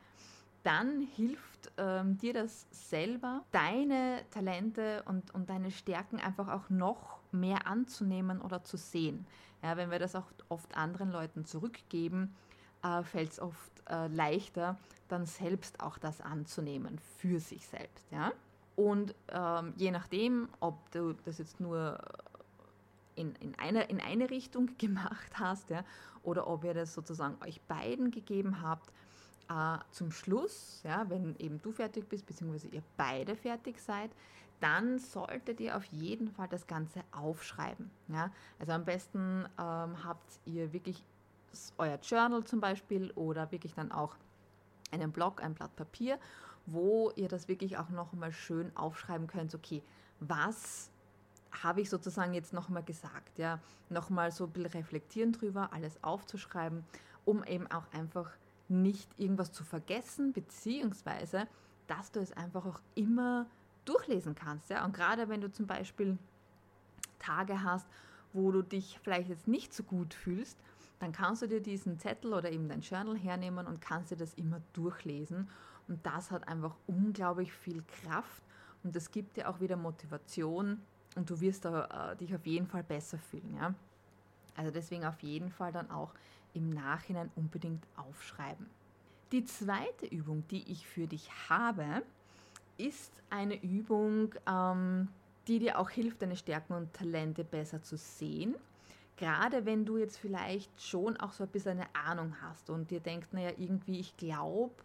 dann 0.63 1.01
hilft 1.15 1.71
ähm, 1.77 2.17
dir 2.17 2.33
das 2.33 2.67
selber, 2.71 3.43
deine 3.51 4.21
Talente 4.31 5.03
und, 5.05 5.33
und 5.33 5.49
deine 5.49 5.71
Stärken 5.71 6.19
einfach 6.19 6.49
auch 6.49 6.69
noch 6.69 7.19
mehr 7.31 7.67
anzunehmen 7.67 8.41
oder 8.41 8.63
zu 8.63 8.77
sehen. 8.77 9.25
Ja, 9.63 9.77
wenn 9.77 9.91
wir 9.91 9.99
das 9.99 10.15
auch 10.15 10.25
oft 10.49 10.75
anderen 10.75 11.11
Leuten 11.11 11.45
zurückgeben, 11.45 12.35
äh, 12.83 13.03
fällt 13.03 13.31
es 13.31 13.39
oft 13.39 13.71
äh, 13.89 14.07
leichter, 14.07 14.77
dann 15.07 15.25
selbst 15.25 15.79
auch 15.79 15.97
das 15.97 16.21
anzunehmen 16.21 16.99
für 17.17 17.39
sich 17.39 17.65
selbst. 17.65 18.05
Ja? 18.11 18.31
Und 18.75 19.15
ähm, 19.29 19.73
je 19.77 19.91
nachdem, 19.91 20.49
ob 20.59 20.91
du 20.91 21.13
das 21.25 21.39
jetzt 21.39 21.59
nur 21.59 21.99
in, 23.17 23.35
in, 23.35 23.55
eine, 23.55 23.83
in 23.83 23.99
eine 23.99 24.29
Richtung 24.29 24.69
gemacht 24.77 25.31
hast 25.33 25.69
ja, 25.69 25.83
oder 26.23 26.47
ob 26.47 26.63
ihr 26.63 26.73
das 26.73 26.93
sozusagen 26.93 27.37
euch 27.43 27.61
beiden 27.61 28.11
gegeben 28.11 28.61
habt, 28.61 28.91
äh, 29.49 29.77
zum 29.91 30.11
Schluss, 30.11 30.81
ja, 30.83 31.09
wenn 31.09 31.35
eben 31.37 31.61
du 31.61 31.71
fertig 31.71 32.07
bist, 32.07 32.25
beziehungsweise 32.25 32.67
ihr 32.67 32.83
beide 32.97 33.35
fertig 33.35 33.79
seid, 33.79 34.11
dann 34.59 34.97
solltet 34.99 35.59
ihr 35.59 35.77
auf 35.77 35.85
jeden 35.85 36.31
Fall 36.31 36.47
das 36.47 36.67
Ganze 36.67 37.03
aufschreiben. 37.11 37.91
Ja? 38.07 38.31
Also 38.59 38.71
am 38.71 38.85
besten 38.85 39.45
ähm, 39.59 40.03
habt 40.03 40.39
ihr 40.45 40.73
wirklich 40.73 41.03
euer 41.77 41.99
Journal 42.01 42.43
zum 42.43 42.59
Beispiel 42.59 43.11
oder 43.11 43.51
wirklich 43.51 43.73
dann 43.73 43.91
auch 43.91 44.15
einen 44.91 45.11
Blog, 45.11 45.43
ein 45.43 45.53
Blatt 45.53 45.75
Papier, 45.75 46.19
wo 46.65 47.11
ihr 47.15 47.29
das 47.29 47.47
wirklich 47.47 47.77
auch 47.77 47.89
nochmal 47.89 48.31
schön 48.31 48.75
aufschreiben 48.75 49.27
könnt, 49.27 49.53
okay, 49.55 49.83
was 50.19 50.89
habe 51.51 51.81
ich 51.81 51.89
sozusagen 51.89 52.33
jetzt 52.33 52.53
nochmal 52.53 52.83
gesagt, 52.83 53.37
ja, 53.39 53.59
nochmal 53.89 54.31
so 54.31 54.45
ein 54.45 54.51
bisschen 54.51 54.71
reflektieren 54.71 55.31
drüber, 55.31 55.73
alles 55.73 56.03
aufzuschreiben, 56.03 56.83
um 57.25 57.43
eben 57.43 57.67
auch 57.67 57.91
einfach 57.91 58.31
nicht 58.69 59.09
irgendwas 59.17 59.51
zu 59.51 59.63
vergessen, 59.63 60.33
beziehungsweise, 60.33 61.47
dass 61.87 62.11
du 62.11 62.19
es 62.19 62.33
einfach 62.33 62.65
auch 62.65 62.81
immer 62.95 63.47
durchlesen 63.85 64.35
kannst, 64.35 64.69
ja, 64.69 64.83
und 64.83 64.93
gerade 64.93 65.29
wenn 65.29 65.41
du 65.41 65.51
zum 65.51 65.67
Beispiel 65.67 66.17
Tage 67.19 67.63
hast, 67.63 67.87
wo 68.33 68.51
du 68.51 68.61
dich 68.61 68.99
vielleicht 69.01 69.29
jetzt 69.29 69.47
nicht 69.47 69.73
so 69.73 69.83
gut 69.83 70.13
fühlst, 70.13 70.57
dann 70.99 71.11
kannst 71.11 71.41
du 71.41 71.47
dir 71.47 71.61
diesen 71.61 71.99
Zettel 71.99 72.33
oder 72.33 72.51
eben 72.51 72.67
dein 72.67 72.81
Journal 72.81 73.17
hernehmen 73.17 73.67
und 73.67 73.81
kannst 73.81 74.11
dir 74.11 74.17
das 74.17 74.33
immer 74.33 74.61
durchlesen. 74.73 75.49
Und 75.87 76.05
das 76.05 76.31
hat 76.31 76.47
einfach 76.47 76.75
unglaublich 76.87 77.53
viel 77.53 77.83
Kraft 77.83 78.43
und 78.83 78.95
das 78.95 79.11
gibt 79.11 79.37
dir 79.37 79.49
auch 79.49 79.61
wieder 79.61 79.77
Motivation 79.77 80.81
und 81.17 81.29
du 81.29 81.39
wirst 81.41 81.65
da, 81.65 82.11
äh, 82.11 82.15
dich 82.15 82.33
auf 82.33 82.45
jeden 82.45 82.67
Fall 82.67 82.83
besser 82.83 83.17
fühlen. 83.17 83.55
Ja? 83.55 83.73
Also 84.55 84.71
deswegen 84.71 85.05
auf 85.05 85.19
jeden 85.21 85.51
Fall 85.51 85.71
dann 85.71 85.91
auch 85.91 86.13
im 86.53 86.69
Nachhinein 86.69 87.29
unbedingt 87.35 87.83
aufschreiben. 87.95 88.67
Die 89.31 89.43
zweite 89.43 90.05
Übung, 90.05 90.43
die 90.49 90.71
ich 90.71 90.87
für 90.87 91.07
dich 91.07 91.29
habe, 91.49 92.01
ist 92.77 93.11
eine 93.29 93.61
Übung, 93.61 94.33
ähm, 94.47 95.09
die 95.47 95.59
dir 95.59 95.79
auch 95.79 95.89
hilft, 95.89 96.21
deine 96.21 96.37
Stärken 96.37 96.73
und 96.73 96.93
Talente 96.93 97.43
besser 97.43 97.81
zu 97.83 97.97
sehen 97.97 98.55
gerade 99.17 99.65
wenn 99.65 99.83
du 99.83 99.97
jetzt 99.97 100.17
vielleicht 100.17 100.81
schon 100.81 101.17
auch 101.17 101.33
so 101.33 101.43
ein 101.43 101.49
bisschen 101.49 101.79
eine 101.79 101.87
Ahnung 101.93 102.35
hast 102.41 102.69
und 102.69 102.89
dir 102.91 102.99
denkst, 102.99 103.27
naja, 103.31 103.51
irgendwie, 103.57 103.99
ich 103.99 104.15
glaube, 104.15 104.75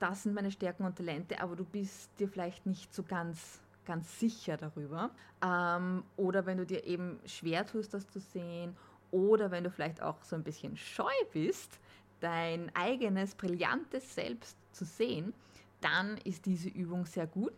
das 0.00 0.24
sind 0.24 0.34
meine 0.34 0.50
Stärken 0.50 0.84
und 0.84 0.96
Talente, 0.96 1.40
aber 1.40 1.56
du 1.56 1.64
bist 1.64 2.10
dir 2.18 2.28
vielleicht 2.28 2.66
nicht 2.66 2.92
so 2.92 3.02
ganz, 3.02 3.60
ganz 3.88 4.20
sicher 4.20 4.56
darüber. 4.56 5.10
Ähm, 5.42 6.04
oder 6.16 6.46
wenn 6.46 6.58
du 6.58 6.66
dir 6.66 6.84
eben 6.84 7.18
schwer 7.24 7.66
tust, 7.66 7.94
das 7.94 8.08
zu 8.08 8.20
sehen, 8.20 8.76
oder 9.10 9.50
wenn 9.50 9.64
du 9.64 9.70
vielleicht 9.70 10.02
auch 10.02 10.22
so 10.22 10.36
ein 10.36 10.44
bisschen 10.44 10.76
scheu 10.76 11.10
bist, 11.32 11.80
dein 12.20 12.70
eigenes 12.76 13.34
brillantes 13.34 14.14
Selbst 14.14 14.56
zu 14.72 14.84
sehen, 14.84 15.32
dann 15.80 16.18
ist 16.18 16.44
diese 16.44 16.68
Übung 16.68 17.06
sehr 17.06 17.26
gut 17.26 17.54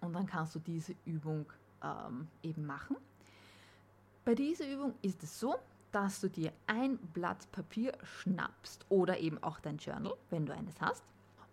und 0.00 0.14
dann 0.14 0.26
kannst 0.26 0.54
du 0.54 0.58
diese 0.58 0.94
Übung 1.04 1.44
ähm, 1.82 2.28
eben 2.42 2.64
machen. 2.64 2.96
Bei 4.24 4.34
dieser 4.34 4.66
Übung 4.66 4.94
ist 5.02 5.22
es 5.22 5.38
so, 5.38 5.56
dass 5.92 6.20
du 6.20 6.28
dir 6.28 6.52
ein 6.66 6.96
Blatt 6.98 7.50
Papier 7.52 7.92
schnappst 8.02 8.86
oder 8.88 9.18
eben 9.18 9.42
auch 9.42 9.60
dein 9.60 9.78
Journal, 9.78 10.14
wenn 10.30 10.46
du 10.46 10.54
eines 10.54 10.80
hast. 10.80 11.02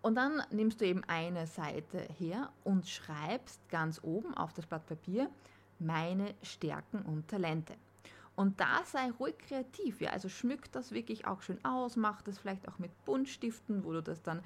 Und 0.06 0.14
dann 0.14 0.40
nimmst 0.52 0.80
du 0.80 0.86
eben 0.86 1.02
eine 1.08 1.48
Seite 1.48 1.98
her 2.16 2.52
und 2.62 2.86
schreibst 2.86 3.68
ganz 3.68 3.98
oben 4.04 4.34
auf 4.34 4.52
das 4.52 4.64
Blatt 4.64 4.86
Papier 4.86 5.28
meine 5.80 6.32
Stärken 6.44 7.02
und 7.02 7.26
Talente. 7.26 7.74
Und 8.36 8.60
da 8.60 8.84
sei 8.84 9.10
ruhig 9.18 9.36
kreativ, 9.36 10.00
ja. 10.00 10.10
Also 10.10 10.28
schmück 10.28 10.70
das 10.70 10.92
wirklich 10.92 11.26
auch 11.26 11.42
schön 11.42 11.58
aus, 11.64 11.96
mach 11.96 12.22
das 12.22 12.38
vielleicht 12.38 12.68
auch 12.68 12.78
mit 12.78 12.92
Buntstiften, 13.04 13.82
wo 13.82 13.94
du 13.94 14.00
das 14.00 14.22
dann 14.22 14.42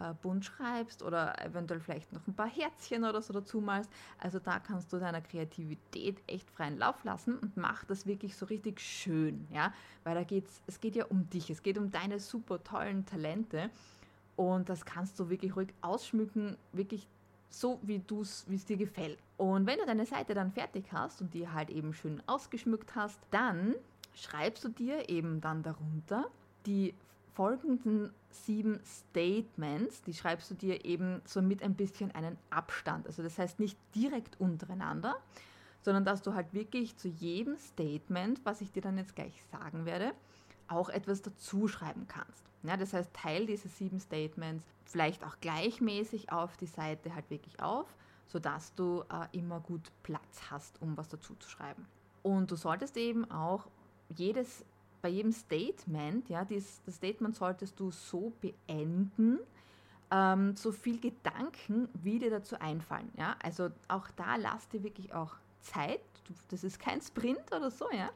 äh, 0.00 0.14
bunt 0.20 0.46
schreibst 0.46 1.00
oder 1.04 1.40
eventuell 1.46 1.78
vielleicht 1.78 2.12
noch 2.12 2.26
ein 2.26 2.34
paar 2.34 2.50
Herzchen 2.50 3.04
oder 3.04 3.22
so 3.22 3.32
dazu 3.32 3.60
malst. 3.60 3.92
Also 4.18 4.40
da 4.40 4.58
kannst 4.58 4.92
du 4.92 4.98
deiner 4.98 5.20
Kreativität 5.20 6.20
echt 6.26 6.50
freien 6.50 6.76
Lauf 6.76 7.04
lassen 7.04 7.38
und 7.38 7.56
mach 7.56 7.84
das 7.84 8.04
wirklich 8.04 8.34
so 8.34 8.46
richtig 8.46 8.80
schön, 8.80 9.46
ja. 9.52 9.72
Weil 10.02 10.16
da 10.16 10.24
geht's, 10.24 10.60
es 10.66 10.80
geht 10.80 10.96
ja 10.96 11.04
um 11.04 11.30
dich, 11.30 11.50
es 11.50 11.62
geht 11.62 11.78
um 11.78 11.92
deine 11.92 12.18
super 12.18 12.64
tollen 12.64 13.06
Talente. 13.06 13.70
Und 14.36 14.68
das 14.68 14.84
kannst 14.84 15.18
du 15.20 15.30
wirklich 15.30 15.54
ruhig 15.54 15.68
ausschmücken, 15.80 16.56
wirklich 16.72 17.06
so 17.50 17.78
wie 17.82 18.02
es 18.08 18.64
dir 18.64 18.76
gefällt. 18.76 19.18
Und 19.36 19.66
wenn 19.66 19.78
du 19.78 19.86
deine 19.86 20.06
Seite 20.06 20.34
dann 20.34 20.50
fertig 20.50 20.86
hast 20.92 21.20
und 21.20 21.32
die 21.34 21.48
halt 21.48 21.70
eben 21.70 21.94
schön 21.94 22.22
ausgeschmückt 22.26 22.96
hast, 22.96 23.20
dann 23.30 23.74
schreibst 24.14 24.64
du 24.64 24.68
dir 24.68 25.08
eben 25.08 25.40
dann 25.40 25.62
darunter 25.62 26.26
die 26.66 26.94
folgenden 27.34 28.10
sieben 28.30 28.80
Statements, 28.84 30.02
die 30.02 30.14
schreibst 30.14 30.50
du 30.50 30.54
dir 30.54 30.84
eben 30.84 31.20
so 31.24 31.42
mit 31.42 31.62
ein 31.62 31.74
bisschen 31.74 32.12
einen 32.12 32.38
Abstand. 32.50 33.06
Also 33.06 33.22
das 33.22 33.38
heißt 33.38 33.60
nicht 33.60 33.76
direkt 33.94 34.40
untereinander, 34.40 35.16
sondern 35.82 36.04
dass 36.04 36.22
du 36.22 36.34
halt 36.34 36.52
wirklich 36.54 36.96
zu 36.96 37.08
jedem 37.08 37.56
Statement, 37.58 38.40
was 38.44 38.60
ich 38.60 38.72
dir 38.72 38.82
dann 38.82 38.98
jetzt 38.98 39.14
gleich 39.14 39.44
sagen 39.50 39.84
werde, 39.84 40.12
auch 40.68 40.88
etwas 40.88 41.22
dazu 41.22 41.68
schreiben 41.68 42.06
kannst. 42.08 42.44
Ja, 42.62 42.76
das 42.76 42.92
heißt, 42.92 43.12
teil 43.12 43.46
diese 43.46 43.68
sieben 43.68 44.00
Statements 44.00 44.64
vielleicht 44.86 45.24
auch 45.24 45.36
gleichmäßig 45.40 46.32
auf 46.32 46.56
die 46.56 46.66
Seite 46.66 47.14
halt 47.14 47.28
wirklich 47.30 47.60
auf, 47.60 47.94
sodass 48.26 48.74
du 48.74 49.04
äh, 49.10 49.38
immer 49.38 49.60
gut 49.60 49.92
Platz 50.02 50.50
hast, 50.50 50.80
um 50.80 50.96
was 50.96 51.08
dazu 51.08 51.34
zu 51.36 51.48
schreiben. 51.48 51.86
Und 52.22 52.50
du 52.50 52.56
solltest 52.56 52.96
eben 52.96 53.30
auch 53.30 53.66
jedes, 54.16 54.64
bei 55.02 55.10
jedem 55.10 55.32
Statement, 55.32 56.28
ja, 56.30 56.44
dies, 56.44 56.80
das 56.86 56.96
Statement 56.96 57.36
solltest 57.36 57.78
du 57.78 57.90
so 57.90 58.32
beenden, 58.40 59.40
ähm, 60.10 60.56
so 60.56 60.72
viel 60.72 60.98
Gedanken, 61.00 61.88
wie 61.92 62.18
dir 62.18 62.30
dazu 62.30 62.58
einfallen. 62.58 63.10
Ja? 63.16 63.36
Also 63.42 63.70
auch 63.88 64.08
da 64.16 64.36
lass 64.36 64.68
dir 64.68 64.82
wirklich 64.82 65.12
auch 65.12 65.34
Zeit. 65.60 66.00
Das 66.48 66.64
ist 66.64 66.78
kein 66.78 67.02
Sprint 67.02 67.52
oder 67.52 67.70
so, 67.70 67.90
ja, 67.90 68.10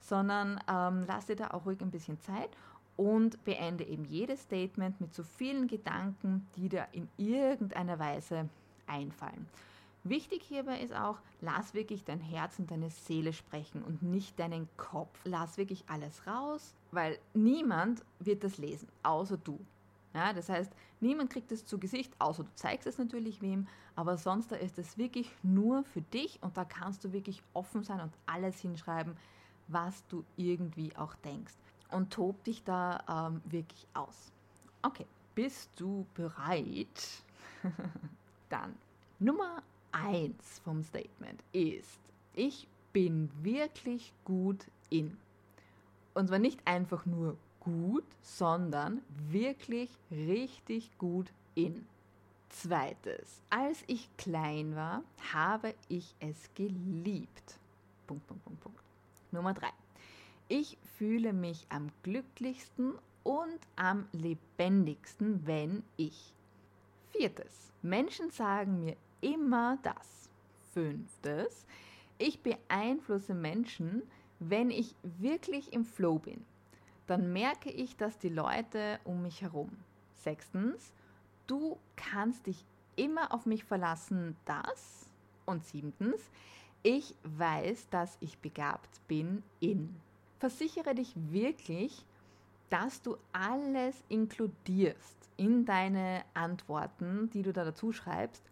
sondern 0.00 0.60
ähm, 0.68 1.04
lass 1.06 1.26
dir 1.26 1.36
da 1.36 1.48
auch 1.48 1.66
ruhig 1.66 1.80
ein 1.80 1.90
bisschen 1.90 2.20
Zeit 2.20 2.50
und 2.96 3.44
beende 3.44 3.84
eben 3.84 4.04
jedes 4.04 4.42
Statement 4.42 5.00
mit 5.00 5.14
so 5.14 5.22
vielen 5.22 5.66
Gedanken, 5.68 6.46
die 6.56 6.68
dir 6.68 6.86
in 6.92 7.08
irgendeiner 7.16 7.98
Weise 7.98 8.48
einfallen. 8.86 9.46
Wichtig 10.08 10.44
hierbei 10.44 10.80
ist 10.80 10.94
auch, 10.94 11.18
lass 11.40 11.74
wirklich 11.74 12.04
dein 12.04 12.20
Herz 12.20 12.60
und 12.60 12.70
deine 12.70 12.90
Seele 12.90 13.32
sprechen 13.32 13.82
und 13.82 14.02
nicht 14.02 14.38
deinen 14.38 14.68
Kopf. 14.76 15.18
Lass 15.24 15.58
wirklich 15.58 15.84
alles 15.88 16.28
raus, 16.28 16.74
weil 16.92 17.18
niemand 17.34 18.04
wird 18.20 18.44
das 18.44 18.56
lesen, 18.56 18.88
außer 19.02 19.36
du. 19.36 19.58
Ja, 20.14 20.32
das 20.32 20.48
heißt, 20.48 20.72
niemand 21.00 21.30
kriegt 21.30 21.50
es 21.50 21.66
zu 21.66 21.78
Gesicht, 21.78 22.14
außer 22.20 22.44
du 22.44 22.54
zeigst 22.54 22.86
es 22.86 22.98
natürlich 22.98 23.42
wem, 23.42 23.66
aber 23.96 24.16
sonst 24.16 24.52
da 24.52 24.56
ist 24.56 24.78
es 24.78 24.96
wirklich 24.96 25.30
nur 25.42 25.82
für 25.82 26.02
dich 26.02 26.38
und 26.40 26.56
da 26.56 26.64
kannst 26.64 27.04
du 27.04 27.12
wirklich 27.12 27.42
offen 27.52 27.82
sein 27.82 28.00
und 28.00 28.12
alles 28.26 28.60
hinschreiben, 28.60 29.16
was 29.68 30.06
du 30.08 30.24
irgendwie 30.36 30.94
auch 30.96 31.14
denkst 31.16 31.54
und 31.90 32.12
tob 32.12 32.42
dich 32.44 32.62
da 32.64 33.02
ähm, 33.08 33.42
wirklich 33.44 33.86
aus. 33.94 34.32
Okay, 34.82 35.06
bist 35.34 35.70
du 35.76 36.06
bereit? 36.14 37.22
Dann 38.48 38.74
Nummer 39.18 39.62
1 39.92 40.60
vom 40.64 40.82
Statement 40.82 41.42
ist, 41.52 42.00
ich 42.34 42.68
bin 42.92 43.30
wirklich 43.42 44.12
gut 44.24 44.66
in. 44.90 45.16
Und 46.14 46.28
zwar 46.28 46.38
nicht 46.38 46.60
einfach 46.66 47.06
nur 47.06 47.36
gut, 47.60 48.04
sondern 48.22 49.02
wirklich 49.30 49.90
richtig 50.10 50.96
gut 50.98 51.32
in. 51.54 51.86
Zweites, 52.48 53.42
als 53.50 53.82
ich 53.86 54.08
klein 54.16 54.76
war, 54.76 55.02
habe 55.34 55.74
ich 55.88 56.14
es 56.20 56.48
geliebt. 56.54 57.58
Punkt, 58.06 58.26
Punkt, 58.26 58.44
Punkt, 58.44 58.60
Punkt. 58.60 58.85
Nummer 59.30 59.54
3. 59.54 59.68
Ich 60.48 60.78
fühle 60.96 61.32
mich 61.32 61.66
am 61.68 61.90
glücklichsten 62.02 62.94
und 63.24 63.58
am 63.74 64.08
lebendigsten, 64.12 65.46
wenn 65.46 65.82
ich. 65.96 66.32
Viertes. 67.10 67.72
Menschen 67.82 68.30
sagen 68.30 68.84
mir 68.84 68.96
immer 69.20 69.78
das. 69.82 70.28
Fünftes. 70.72 71.66
Ich 72.18 72.42
beeinflusse 72.42 73.34
Menschen, 73.34 74.02
wenn 74.38 74.70
ich 74.70 74.94
wirklich 75.02 75.72
im 75.72 75.84
Flow 75.84 76.18
bin. 76.18 76.44
Dann 77.06 77.32
merke 77.32 77.70
ich, 77.70 77.96
dass 77.96 78.18
die 78.18 78.28
Leute 78.28 79.00
um 79.04 79.22
mich 79.22 79.42
herum. 79.42 79.70
Sechstens. 80.14 80.92
Du 81.46 81.78
kannst 81.96 82.46
dich 82.46 82.64
immer 82.96 83.32
auf 83.32 83.46
mich 83.46 83.64
verlassen, 83.64 84.36
das. 84.44 85.10
Und 85.44 85.64
siebtens. 85.64 86.20
Ich 86.88 87.16
weiß, 87.24 87.88
dass 87.90 88.16
ich 88.20 88.38
begabt 88.38 89.00
bin 89.08 89.42
in. 89.58 89.96
Versichere 90.38 90.94
dich 90.94 91.12
wirklich, 91.16 92.04
dass 92.70 93.02
du 93.02 93.16
alles 93.32 94.04
inkludierst 94.08 95.16
in 95.36 95.64
deine 95.64 96.22
Antworten, 96.34 97.28
die 97.30 97.42
du 97.42 97.52
da 97.52 97.64
dazu 97.64 97.90
schreibst, 97.90 98.44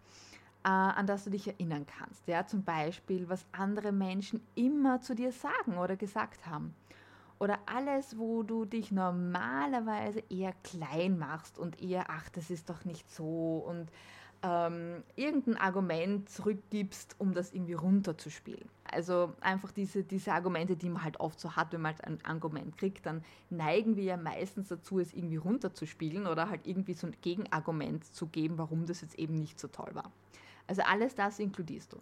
äh, 0.64 0.68
an 0.68 1.06
das 1.06 1.22
du 1.22 1.30
dich 1.30 1.46
erinnern 1.46 1.86
kannst. 1.86 2.26
Ja, 2.26 2.44
zum 2.44 2.64
Beispiel, 2.64 3.28
was 3.28 3.46
andere 3.52 3.92
Menschen 3.92 4.40
immer 4.56 5.00
zu 5.00 5.14
dir 5.14 5.30
sagen 5.30 5.78
oder 5.78 5.94
gesagt 5.94 6.44
haben. 6.44 6.74
Oder 7.38 7.60
alles, 7.66 8.18
wo 8.18 8.42
du 8.42 8.64
dich 8.64 8.90
normalerweise 8.90 10.24
eher 10.28 10.54
klein 10.64 11.20
machst 11.20 11.56
und 11.56 11.80
eher, 11.80 12.06
ach, 12.10 12.28
das 12.30 12.50
ist 12.50 12.68
doch 12.68 12.84
nicht 12.84 13.08
so 13.12 13.64
und 13.64 13.92
ähm, 14.44 15.02
irgendein 15.16 15.56
Argument 15.56 16.28
zurückgibst, 16.28 17.16
um 17.18 17.32
das 17.32 17.52
irgendwie 17.52 17.72
runterzuspielen. 17.72 18.68
Also 18.84 19.32
einfach 19.40 19.72
diese, 19.72 20.04
diese 20.04 20.32
Argumente, 20.32 20.76
die 20.76 20.90
man 20.90 21.02
halt 21.02 21.18
oft 21.18 21.40
so 21.40 21.56
hat, 21.56 21.72
wenn 21.72 21.80
man 21.80 21.94
halt 21.94 22.04
ein 22.04 22.18
Argument 22.24 22.76
kriegt, 22.76 23.06
dann 23.06 23.24
neigen 23.48 23.96
wir 23.96 24.04
ja 24.04 24.16
meistens 24.18 24.68
dazu, 24.68 24.98
es 24.98 25.14
irgendwie 25.14 25.36
runterzuspielen 25.36 26.26
oder 26.26 26.50
halt 26.50 26.66
irgendwie 26.66 26.92
so 26.92 27.06
ein 27.06 27.16
Gegenargument 27.22 28.04
zu 28.14 28.26
geben, 28.26 28.58
warum 28.58 28.84
das 28.84 29.00
jetzt 29.00 29.18
eben 29.18 29.34
nicht 29.40 29.58
so 29.58 29.68
toll 29.68 29.90
war. 29.94 30.12
Also 30.66 30.82
alles 30.82 31.14
das 31.14 31.38
inkludierst 31.38 31.94
du. 31.94 31.96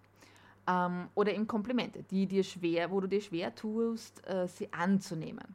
Ähm, 0.66 1.08
oder 1.14 1.32
eben 1.32 1.46
Komplimente, 1.46 2.02
die 2.02 2.26
dir 2.26 2.42
schwer, 2.42 2.90
wo 2.90 3.00
du 3.00 3.06
dir 3.06 3.20
schwer 3.20 3.54
tust, 3.54 4.26
äh, 4.26 4.48
sie 4.48 4.72
anzunehmen. 4.72 5.54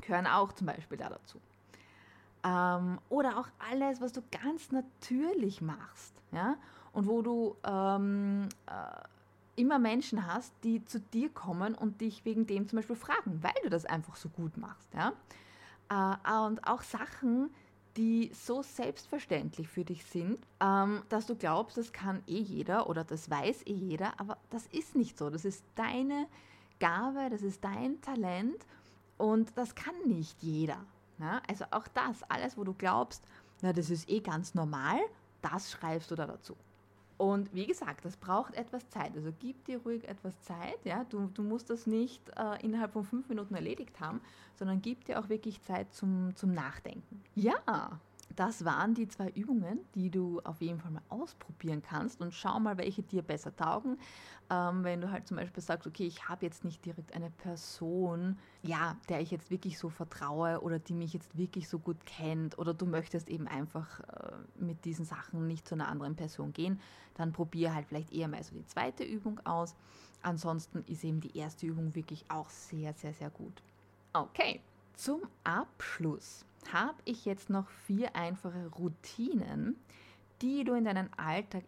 Gehören 0.00 0.26
auch 0.26 0.52
zum 0.52 0.68
Beispiel 0.68 0.96
da 0.96 1.10
dazu. 1.10 1.38
Ähm, 2.44 2.98
oder 3.08 3.38
auch 3.38 3.48
alles, 3.70 4.00
was 4.00 4.12
du 4.12 4.22
ganz 4.30 4.70
natürlich 4.70 5.60
machst. 5.60 6.14
Ja? 6.32 6.56
Und 6.92 7.06
wo 7.06 7.22
du 7.22 7.56
ähm, 7.64 8.48
äh, 8.66 9.60
immer 9.60 9.78
Menschen 9.78 10.26
hast, 10.26 10.52
die 10.62 10.84
zu 10.84 11.00
dir 11.00 11.28
kommen 11.30 11.74
und 11.74 12.00
dich 12.00 12.24
wegen 12.24 12.46
dem 12.46 12.68
zum 12.68 12.76
Beispiel 12.76 12.96
fragen, 12.96 13.42
weil 13.42 13.60
du 13.62 13.70
das 13.70 13.84
einfach 13.84 14.16
so 14.16 14.28
gut 14.28 14.56
machst. 14.56 14.88
Ja? 14.94 15.12
Äh, 15.90 16.46
und 16.46 16.66
auch 16.66 16.82
Sachen, 16.82 17.50
die 17.96 18.30
so 18.32 18.62
selbstverständlich 18.62 19.68
für 19.68 19.84
dich 19.84 20.04
sind, 20.04 20.38
ähm, 20.60 21.02
dass 21.08 21.26
du 21.26 21.34
glaubst, 21.34 21.76
das 21.76 21.92
kann 21.92 22.22
eh 22.28 22.38
jeder 22.38 22.88
oder 22.88 23.02
das 23.02 23.28
weiß 23.28 23.66
eh 23.66 23.72
jeder, 23.72 24.18
aber 24.20 24.38
das 24.50 24.66
ist 24.66 24.94
nicht 24.94 25.18
so. 25.18 25.30
Das 25.30 25.44
ist 25.44 25.64
deine 25.74 26.28
Gabe, 26.78 27.28
das 27.28 27.42
ist 27.42 27.64
dein 27.64 28.00
Talent 28.00 28.64
und 29.16 29.50
das 29.56 29.74
kann 29.74 29.94
nicht 30.06 30.40
jeder. 30.42 30.78
Ja, 31.18 31.42
also 31.48 31.64
auch 31.70 31.88
das, 31.88 32.22
alles, 32.28 32.56
wo 32.56 32.64
du 32.64 32.74
glaubst, 32.74 33.24
na, 33.62 33.72
das 33.72 33.90
ist 33.90 34.08
eh 34.08 34.20
ganz 34.20 34.54
normal, 34.54 34.98
das 35.42 35.70
schreibst 35.70 36.10
du 36.10 36.14
da 36.14 36.26
dazu. 36.26 36.56
Und 37.16 37.52
wie 37.52 37.66
gesagt, 37.66 38.04
das 38.04 38.16
braucht 38.16 38.54
etwas 38.54 38.88
Zeit. 38.90 39.16
Also 39.16 39.32
gib 39.40 39.64
dir 39.64 39.78
ruhig 39.78 40.06
etwas 40.08 40.40
Zeit. 40.42 40.78
Ja? 40.84 41.04
Du, 41.10 41.28
du 41.34 41.42
musst 41.42 41.68
das 41.68 41.86
nicht 41.86 42.22
äh, 42.36 42.64
innerhalb 42.64 42.92
von 42.92 43.02
fünf 43.02 43.28
Minuten 43.28 43.56
erledigt 43.56 43.98
haben, 43.98 44.20
sondern 44.54 44.80
gib 44.80 45.04
dir 45.04 45.18
auch 45.18 45.28
wirklich 45.28 45.60
Zeit 45.62 45.92
zum, 45.92 46.34
zum 46.36 46.52
Nachdenken. 46.52 47.24
Ja, 47.34 47.98
das 48.38 48.64
waren 48.64 48.94
die 48.94 49.08
zwei 49.08 49.30
Übungen, 49.30 49.80
die 49.96 50.10
du 50.10 50.40
auf 50.44 50.60
jeden 50.60 50.78
Fall 50.78 50.92
mal 50.92 51.02
ausprobieren 51.08 51.82
kannst 51.82 52.20
und 52.20 52.32
schau 52.32 52.60
mal, 52.60 52.78
welche 52.78 53.02
dir 53.02 53.22
besser 53.22 53.54
taugen. 53.56 53.98
Ähm, 54.48 54.84
wenn 54.84 55.00
du 55.00 55.10
halt 55.10 55.26
zum 55.26 55.38
Beispiel 55.38 55.60
sagst, 55.60 55.88
okay, 55.88 56.06
ich 56.06 56.28
habe 56.28 56.46
jetzt 56.46 56.64
nicht 56.64 56.84
direkt 56.84 57.14
eine 57.14 57.30
Person, 57.30 58.38
ja, 58.62 58.96
der 59.08 59.20
ich 59.20 59.32
jetzt 59.32 59.50
wirklich 59.50 59.76
so 59.76 59.88
vertraue 59.88 60.62
oder 60.62 60.78
die 60.78 60.94
mich 60.94 61.12
jetzt 61.12 61.36
wirklich 61.36 61.68
so 61.68 61.80
gut 61.80 62.06
kennt 62.06 62.56
oder 62.58 62.74
du 62.74 62.86
möchtest 62.86 63.28
eben 63.28 63.48
einfach 63.48 64.00
äh, 64.00 64.36
mit 64.56 64.84
diesen 64.84 65.04
Sachen 65.04 65.48
nicht 65.48 65.66
zu 65.66 65.74
einer 65.74 65.88
anderen 65.88 66.14
Person 66.14 66.52
gehen, 66.52 66.80
dann 67.14 67.32
probier 67.32 67.74
halt 67.74 67.86
vielleicht 67.86 68.12
eher 68.12 68.28
mal 68.28 68.42
so 68.44 68.54
die 68.54 68.66
zweite 68.66 69.02
Übung 69.02 69.40
aus. 69.44 69.74
Ansonsten 70.22 70.84
ist 70.86 71.02
eben 71.02 71.20
die 71.20 71.36
erste 71.36 71.66
Übung 71.66 71.96
wirklich 71.96 72.24
auch 72.28 72.50
sehr, 72.50 72.94
sehr, 72.94 73.14
sehr 73.14 73.30
gut. 73.30 73.62
Okay, 74.12 74.60
zum 74.98 75.22
Abschluss 75.44 76.44
habe 76.72 76.98
ich 77.04 77.24
jetzt 77.24 77.50
noch 77.50 77.68
vier 77.86 78.16
einfache 78.16 78.66
Routinen, 78.76 79.76
die 80.42 80.64
du 80.64 80.74
in 80.74 80.84
deinen 80.84 81.08
Alltag 81.16 81.62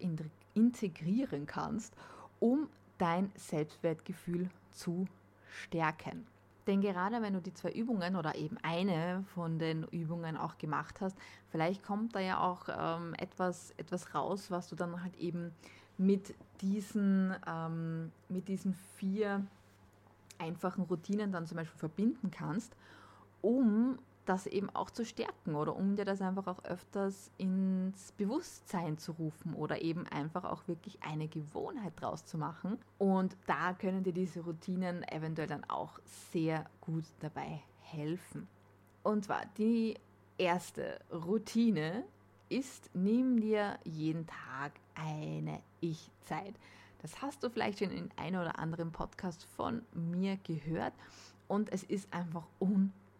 integrieren 0.54 1.46
kannst, 1.46 1.94
um 2.40 2.68
dein 2.98 3.30
Selbstwertgefühl 3.36 4.50
zu 4.72 5.06
stärken. 5.48 6.26
Denn 6.66 6.80
gerade 6.80 7.22
wenn 7.22 7.34
du 7.34 7.40
die 7.40 7.54
zwei 7.54 7.70
Übungen 7.70 8.16
oder 8.16 8.34
eben 8.34 8.58
eine 8.62 9.24
von 9.32 9.60
den 9.60 9.84
Übungen 9.84 10.36
auch 10.36 10.58
gemacht 10.58 11.00
hast, 11.00 11.16
vielleicht 11.50 11.84
kommt 11.84 12.16
da 12.16 12.20
ja 12.20 12.40
auch 12.40 12.68
ähm, 12.68 13.14
etwas, 13.14 13.72
etwas 13.76 14.12
raus, 14.12 14.50
was 14.50 14.68
du 14.68 14.74
dann 14.74 15.02
halt 15.02 15.16
eben 15.18 15.52
mit 15.98 16.34
diesen, 16.60 17.34
ähm, 17.46 18.10
mit 18.28 18.48
diesen 18.48 18.74
vier 18.96 19.46
einfachen 20.38 20.82
Routinen 20.84 21.30
dann 21.30 21.46
zum 21.46 21.58
Beispiel 21.58 21.78
verbinden 21.78 22.30
kannst, 22.32 22.74
um 23.42 23.98
das 24.26 24.46
eben 24.46 24.70
auch 24.70 24.90
zu 24.90 25.04
stärken 25.04 25.56
oder 25.56 25.74
um 25.74 25.96
dir 25.96 26.04
das 26.04 26.22
einfach 26.22 26.46
auch 26.46 26.62
öfters 26.64 27.30
ins 27.36 28.12
Bewusstsein 28.12 28.96
zu 28.96 29.12
rufen 29.12 29.54
oder 29.54 29.82
eben 29.82 30.06
einfach 30.06 30.44
auch 30.44 30.68
wirklich 30.68 31.02
eine 31.02 31.26
Gewohnheit 31.26 31.94
draus 31.96 32.24
zu 32.26 32.38
machen. 32.38 32.78
Und 32.98 33.36
da 33.46 33.72
können 33.72 34.04
dir 34.04 34.12
diese 34.12 34.40
Routinen 34.40 35.02
eventuell 35.08 35.48
dann 35.48 35.64
auch 35.68 35.98
sehr 36.32 36.66
gut 36.80 37.04
dabei 37.20 37.60
helfen. 37.80 38.46
Und 39.02 39.24
zwar 39.24 39.46
die 39.58 39.96
erste 40.38 41.00
Routine 41.10 42.04
ist, 42.48 42.90
nimm 42.94 43.40
dir 43.40 43.78
jeden 43.84 44.26
Tag 44.26 44.72
eine 44.94 45.60
Ich-Zeit. 45.80 46.54
Das 47.02 47.22
hast 47.22 47.42
du 47.42 47.48
vielleicht 47.48 47.78
schon 47.78 47.90
in 47.90 48.10
einem 48.16 48.42
oder 48.42 48.58
anderen 48.58 48.92
Podcast 48.92 49.44
von 49.56 49.82
mir 49.92 50.36
gehört 50.44 50.92
und 51.48 51.72
es 51.72 51.82
ist 51.82 52.12
einfach 52.12 52.46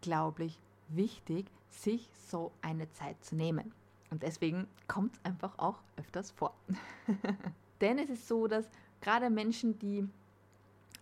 unglaublich 0.01 0.59
wichtig, 0.89 1.45
sich 1.69 2.09
so 2.27 2.51
eine 2.61 2.91
Zeit 2.91 3.23
zu 3.23 3.35
nehmen. 3.35 3.71
Und 4.09 4.23
deswegen 4.23 4.67
kommt 4.87 5.13
es 5.15 5.25
einfach 5.25 5.57
auch 5.57 5.79
öfters 5.95 6.31
vor. 6.31 6.53
Denn 7.81 7.99
es 7.99 8.09
ist 8.09 8.27
so, 8.27 8.47
dass 8.47 8.65
gerade 8.99 9.29
Menschen, 9.29 9.77
die 9.79 10.07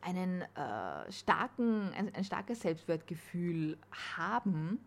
einen 0.02 0.42
äh, 0.42 1.12
starken, 1.12 1.92
ein, 1.94 2.14
ein 2.14 2.24
starkes 2.24 2.62
Selbstwertgefühl 2.62 3.78
haben, 4.18 4.80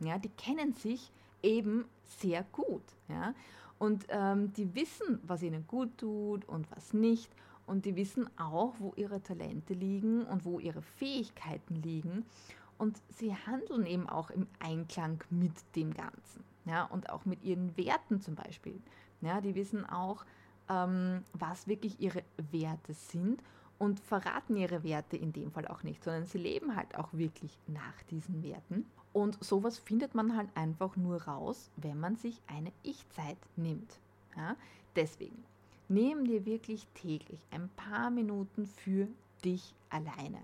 ja, 0.00 0.18
die 0.18 0.28
kennen 0.30 0.72
sich 0.72 1.10
eben 1.42 1.86
sehr 2.04 2.44
gut. 2.52 2.82
Ja? 3.08 3.34
Und 3.78 4.04
ähm, 4.08 4.52
die 4.52 4.74
wissen, 4.74 5.20
was 5.22 5.42
ihnen 5.42 5.66
gut 5.66 5.96
tut 5.96 6.44
und 6.46 6.70
was 6.72 6.92
nicht. 6.92 7.30
Und 7.66 7.84
die 7.84 7.96
wissen 7.96 8.28
auch, 8.36 8.74
wo 8.78 8.92
ihre 8.96 9.22
Talente 9.22 9.74
liegen 9.74 10.24
und 10.24 10.44
wo 10.44 10.58
ihre 10.58 10.82
Fähigkeiten 10.82 11.76
liegen. 11.76 12.26
Und 12.80 12.96
sie 13.10 13.36
handeln 13.36 13.84
eben 13.84 14.08
auch 14.08 14.30
im 14.30 14.46
Einklang 14.58 15.22
mit 15.28 15.52
dem 15.76 15.92
Ganzen. 15.92 16.42
Ja, 16.64 16.84
und 16.84 17.10
auch 17.10 17.26
mit 17.26 17.44
ihren 17.44 17.76
Werten 17.76 18.22
zum 18.22 18.36
Beispiel. 18.36 18.80
Ja, 19.20 19.42
die 19.42 19.54
wissen 19.54 19.84
auch, 19.84 20.24
ähm, 20.70 21.22
was 21.34 21.66
wirklich 21.66 22.00
ihre 22.00 22.22
Werte 22.50 22.94
sind 22.94 23.42
und 23.78 24.00
verraten 24.00 24.56
ihre 24.56 24.82
Werte 24.82 25.18
in 25.18 25.34
dem 25.34 25.52
Fall 25.52 25.68
auch 25.68 25.82
nicht, 25.82 26.02
sondern 26.02 26.24
sie 26.24 26.38
leben 26.38 26.74
halt 26.74 26.96
auch 26.96 27.12
wirklich 27.12 27.58
nach 27.66 28.02
diesen 28.10 28.42
Werten. 28.42 28.86
Und 29.12 29.36
sowas 29.44 29.76
findet 29.76 30.14
man 30.14 30.34
halt 30.34 30.48
einfach 30.54 30.96
nur 30.96 31.22
raus, 31.24 31.70
wenn 31.76 32.00
man 32.00 32.16
sich 32.16 32.40
eine 32.46 32.72
Ich-Zeit 32.82 33.36
nimmt. 33.56 34.00
Ja? 34.38 34.56
Deswegen, 34.96 35.44
nehmen 35.90 36.24
dir 36.24 36.46
wirklich 36.46 36.86
täglich 36.94 37.44
ein 37.50 37.68
paar 37.76 38.08
Minuten 38.08 38.64
für 38.64 39.06
dich 39.44 39.74
alleine 39.90 40.38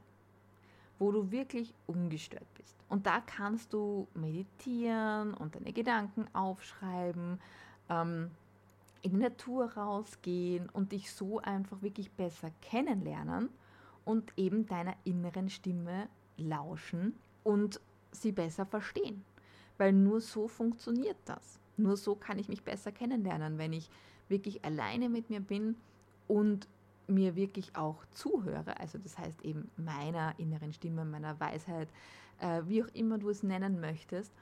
wo 0.98 1.12
du 1.12 1.30
wirklich 1.30 1.74
ungestört 1.86 2.46
bist. 2.54 2.76
Und 2.88 3.06
da 3.06 3.20
kannst 3.20 3.72
du 3.72 4.06
meditieren 4.14 5.34
und 5.34 5.54
deine 5.54 5.72
Gedanken 5.72 6.26
aufschreiben, 6.32 7.40
ähm, 7.88 8.30
in 9.02 9.12
die 9.12 9.18
Natur 9.18 9.72
rausgehen 9.74 10.68
und 10.70 10.92
dich 10.92 11.12
so 11.12 11.40
einfach 11.40 11.82
wirklich 11.82 12.10
besser 12.12 12.50
kennenlernen 12.60 13.50
und 14.04 14.32
eben 14.36 14.66
deiner 14.66 14.94
inneren 15.04 15.50
Stimme 15.50 16.08
lauschen 16.36 17.14
und 17.44 17.80
sie 18.12 18.32
besser 18.32 18.66
verstehen. 18.66 19.24
Weil 19.78 19.92
nur 19.92 20.20
so 20.20 20.48
funktioniert 20.48 21.18
das. 21.26 21.60
Nur 21.76 21.96
so 21.96 22.14
kann 22.14 22.38
ich 22.38 22.48
mich 22.48 22.62
besser 22.62 22.90
kennenlernen, 22.90 23.58
wenn 23.58 23.72
ich 23.72 23.90
wirklich 24.28 24.64
alleine 24.64 25.08
mit 25.08 25.28
mir 25.28 25.40
bin 25.40 25.76
und 26.26 26.66
mir 27.08 27.36
wirklich 27.36 27.76
auch 27.76 28.04
zuhöre, 28.12 28.78
also 28.80 28.98
das 28.98 29.18
heißt 29.18 29.42
eben 29.42 29.70
meiner 29.76 30.38
inneren 30.38 30.72
Stimme, 30.72 31.04
meiner 31.04 31.38
Weisheit, 31.38 31.88
äh, 32.40 32.62
wie 32.66 32.82
auch 32.82 32.88
immer 32.94 33.18
du 33.18 33.30
es 33.30 33.42
nennen 33.42 33.80
möchtest, 33.80 34.32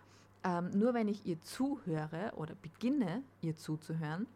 ähm, 0.44 0.70
nur 0.70 0.94
wenn 0.94 1.08
ich 1.08 1.26
ihr 1.26 1.40
zuhöre 1.40 2.32
oder 2.36 2.54
beginne, 2.54 3.22
ihr 3.40 3.56
zuzuhören, 3.56 4.26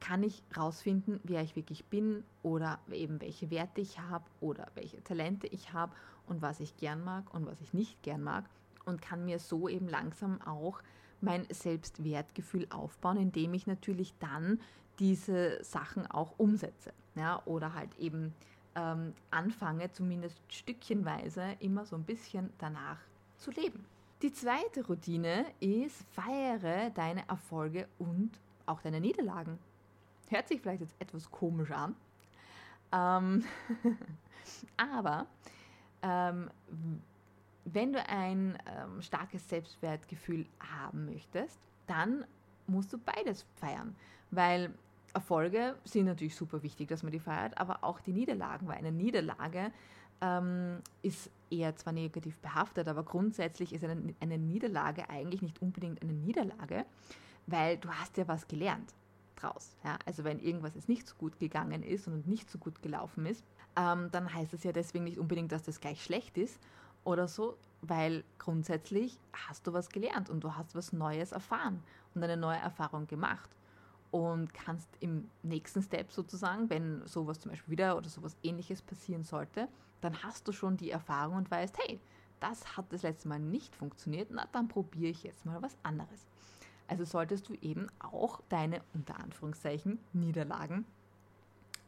kann 0.00 0.22
ich 0.22 0.42
rausfinden, 0.56 1.20
wer 1.24 1.42
ich 1.42 1.56
wirklich 1.56 1.84
bin 1.84 2.24
oder 2.42 2.78
eben 2.90 3.20
welche 3.20 3.50
Werte 3.50 3.80
ich 3.80 4.00
habe 4.00 4.24
oder 4.40 4.68
welche 4.74 5.02
Talente 5.04 5.46
ich 5.46 5.72
habe 5.72 5.92
und 6.26 6.42
was 6.42 6.60
ich 6.60 6.76
gern 6.78 7.04
mag 7.04 7.32
und 7.34 7.46
was 7.46 7.60
ich 7.60 7.74
nicht 7.74 8.02
gern 8.02 8.22
mag 8.22 8.44
und 8.86 9.02
kann 9.02 9.24
mir 9.24 9.38
so 9.38 9.68
eben 9.68 9.88
langsam 9.88 10.40
auch 10.42 10.80
mein 11.20 11.46
Selbstwertgefühl 11.50 12.66
aufbauen, 12.70 13.18
indem 13.18 13.52
ich 13.52 13.66
natürlich 13.66 14.14
dann 14.18 14.58
diese 15.00 15.62
Sachen 15.64 16.06
auch 16.06 16.38
umsetze. 16.38 16.92
Ja, 17.16 17.42
oder 17.46 17.74
halt 17.74 17.96
eben 17.98 18.32
ähm, 18.76 19.14
anfange, 19.30 19.90
zumindest 19.90 20.40
stückchenweise, 20.48 21.56
immer 21.58 21.84
so 21.84 21.96
ein 21.96 22.04
bisschen 22.04 22.52
danach 22.58 22.98
zu 23.36 23.50
leben. 23.50 23.84
Die 24.22 24.32
zweite 24.32 24.86
Routine 24.86 25.46
ist, 25.58 26.04
feiere 26.12 26.90
deine 26.90 27.26
Erfolge 27.28 27.88
und 27.98 28.30
auch 28.66 28.80
deine 28.80 29.00
Niederlagen. 29.00 29.58
Hört 30.28 30.46
sich 30.46 30.60
vielleicht 30.60 30.82
jetzt 30.82 30.94
etwas 31.00 31.28
komisch 31.30 31.72
an, 31.72 31.96
ähm, 32.92 33.44
aber 34.76 35.26
ähm, 36.02 36.50
wenn 37.64 37.92
du 37.92 38.06
ein 38.08 38.58
ähm, 38.66 39.02
starkes 39.02 39.48
Selbstwertgefühl 39.48 40.46
haben 40.60 41.06
möchtest, 41.06 41.58
dann 41.86 42.24
musst 42.66 42.92
du 42.92 42.98
beides 42.98 43.46
feiern, 43.56 43.96
weil 44.30 44.72
Erfolge 45.14 45.76
sind 45.84 46.06
natürlich 46.06 46.36
super 46.36 46.62
wichtig, 46.62 46.88
dass 46.88 47.02
man 47.02 47.12
die 47.12 47.20
feiert, 47.20 47.58
aber 47.58 47.84
auch 47.84 48.00
die 48.00 48.12
Niederlagen, 48.12 48.68
weil 48.68 48.78
eine 48.78 48.92
Niederlage 48.92 49.72
ähm, 50.20 50.78
ist 51.02 51.30
eher 51.50 51.74
zwar 51.76 51.92
negativ 51.92 52.38
behaftet, 52.38 52.88
aber 52.88 53.02
grundsätzlich 53.02 53.72
ist 53.72 53.84
eine, 53.84 54.14
eine 54.20 54.38
Niederlage 54.38 55.08
eigentlich 55.08 55.42
nicht 55.42 55.60
unbedingt 55.62 56.02
eine 56.02 56.12
Niederlage, 56.12 56.84
weil 57.46 57.78
du 57.78 57.88
hast 57.88 58.16
ja 58.16 58.28
was 58.28 58.46
gelernt 58.46 58.94
draus. 59.36 59.76
Ja? 59.84 59.98
Also 60.06 60.24
wenn 60.24 60.38
irgendwas 60.38 60.74
jetzt 60.74 60.88
nicht 60.88 61.08
so 61.08 61.14
gut 61.16 61.38
gegangen 61.38 61.82
ist 61.82 62.06
und 62.06 62.26
nicht 62.26 62.50
so 62.50 62.58
gut 62.58 62.82
gelaufen 62.82 63.26
ist, 63.26 63.44
ähm, 63.76 64.08
dann 64.12 64.32
heißt 64.32 64.54
es 64.54 64.62
ja 64.64 64.72
deswegen 64.72 65.04
nicht 65.04 65.18
unbedingt, 65.18 65.52
dass 65.52 65.62
das 65.62 65.80
gleich 65.80 66.02
schlecht 66.02 66.36
ist 66.38 66.60
oder 67.04 67.28
so, 67.28 67.56
weil 67.82 68.24
grundsätzlich 68.38 69.18
hast 69.48 69.66
du 69.66 69.72
was 69.72 69.88
gelernt 69.88 70.28
und 70.28 70.44
du 70.44 70.54
hast 70.54 70.74
was 70.74 70.92
Neues 70.92 71.32
erfahren 71.32 71.82
und 72.14 72.22
eine 72.22 72.36
neue 72.36 72.58
Erfahrung 72.58 73.06
gemacht 73.06 73.48
und 74.10 74.52
kannst 74.52 74.88
im 75.00 75.30
nächsten 75.42 75.82
Step 75.82 76.10
sozusagen, 76.10 76.70
wenn 76.70 77.06
sowas 77.06 77.40
zum 77.40 77.50
Beispiel 77.50 77.72
wieder 77.72 77.96
oder 77.96 78.08
sowas 78.08 78.36
ähnliches 78.42 78.82
passieren 78.82 79.24
sollte, 79.24 79.68
dann 80.00 80.22
hast 80.22 80.48
du 80.48 80.52
schon 80.52 80.76
die 80.76 80.90
Erfahrung 80.90 81.36
und 81.36 81.50
weißt, 81.50 81.76
hey, 81.78 82.00
das 82.40 82.76
hat 82.76 82.92
das 82.92 83.02
letzte 83.02 83.28
Mal 83.28 83.38
nicht 83.38 83.76
funktioniert, 83.76 84.28
na 84.30 84.46
dann 84.52 84.68
probiere 84.68 85.10
ich 85.10 85.22
jetzt 85.22 85.44
mal 85.44 85.60
was 85.62 85.76
anderes. 85.82 86.26
Also 86.88 87.04
solltest 87.04 87.48
du 87.48 87.54
eben 87.60 87.86
auch 88.00 88.40
deine 88.48 88.82
unter 88.94 89.16
Anführungszeichen 89.20 90.00
Niederlagen 90.12 90.84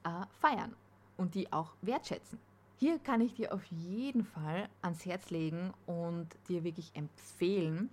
äh, 0.05 0.27
feiern 0.41 0.77
und 1.17 1.35
die 1.35 1.53
auch 1.53 1.73
wertschätzen. 1.81 2.39
Hier 2.77 2.99
kann 2.99 3.21
ich 3.21 3.35
dir 3.35 3.53
auf 3.53 3.65
jeden 3.67 4.25
Fall 4.25 4.69
ans 4.81 5.05
Herz 5.07 5.31
legen 5.31 5.73
und 5.87 6.29
dir 6.49 6.65
wirklich 6.65 6.91
empfehlen, 6.95 7.91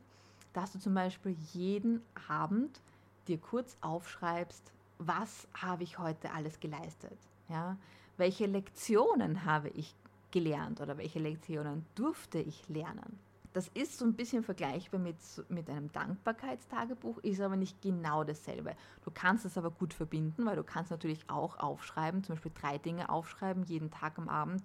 dass 0.54 0.74
du 0.74 0.80
zum 0.80 0.94
Beispiel 0.94 1.36
jeden 1.54 2.02
Abend 2.28 2.82
dir 3.30 3.38
kurz 3.38 3.78
aufschreibst, 3.82 4.72
was 4.98 5.48
habe 5.54 5.84
ich 5.84 5.98
heute 5.98 6.32
alles 6.34 6.60
geleistet? 6.60 7.18
Ja? 7.48 7.78
Welche 8.18 8.48
Lektionen 8.48 9.46
habe 9.46 9.70
ich 9.70 9.96
gelernt 10.32 10.82
oder 10.82 10.98
welche 10.98 11.20
Lektionen 11.20 11.86
durfte 11.96 12.39
ich 12.39 12.68
lernen? 12.68 13.20
Das 13.54 13.68
ist 13.70 13.98
so 13.98 14.06
ein 14.06 14.13
bisschen 14.13 14.44
vergleichbar 14.44 15.00
mit, 15.00 15.18
mit 15.50 15.70
einem 15.70 15.92
Dankbarkeitstagebuch, 15.92 17.18
ist 17.20 17.42
aber 17.42 17.56
nicht 17.56 17.82
genau 17.82 18.24
dasselbe. 18.24 18.76
Du 19.04 19.12
kannst 19.12 19.44
es 19.46 19.58
aber 19.58 19.72
gut 19.72 19.94
verbinden, 19.94 20.46
weil 20.46 20.56
du 20.56 20.63
kannst 20.63 20.92
natürlich 20.92 21.28
auch 21.30 21.58
aufschreiben, 21.58 22.24
zum 22.24 22.36
Beispiel 22.36 22.52
drei 22.54 22.78
Dinge 22.78 23.10
aufschreiben, 23.10 23.63
jeden 23.63 23.89
Tag 23.89 24.20
am 24.20 24.30
Abend, 24.30 24.63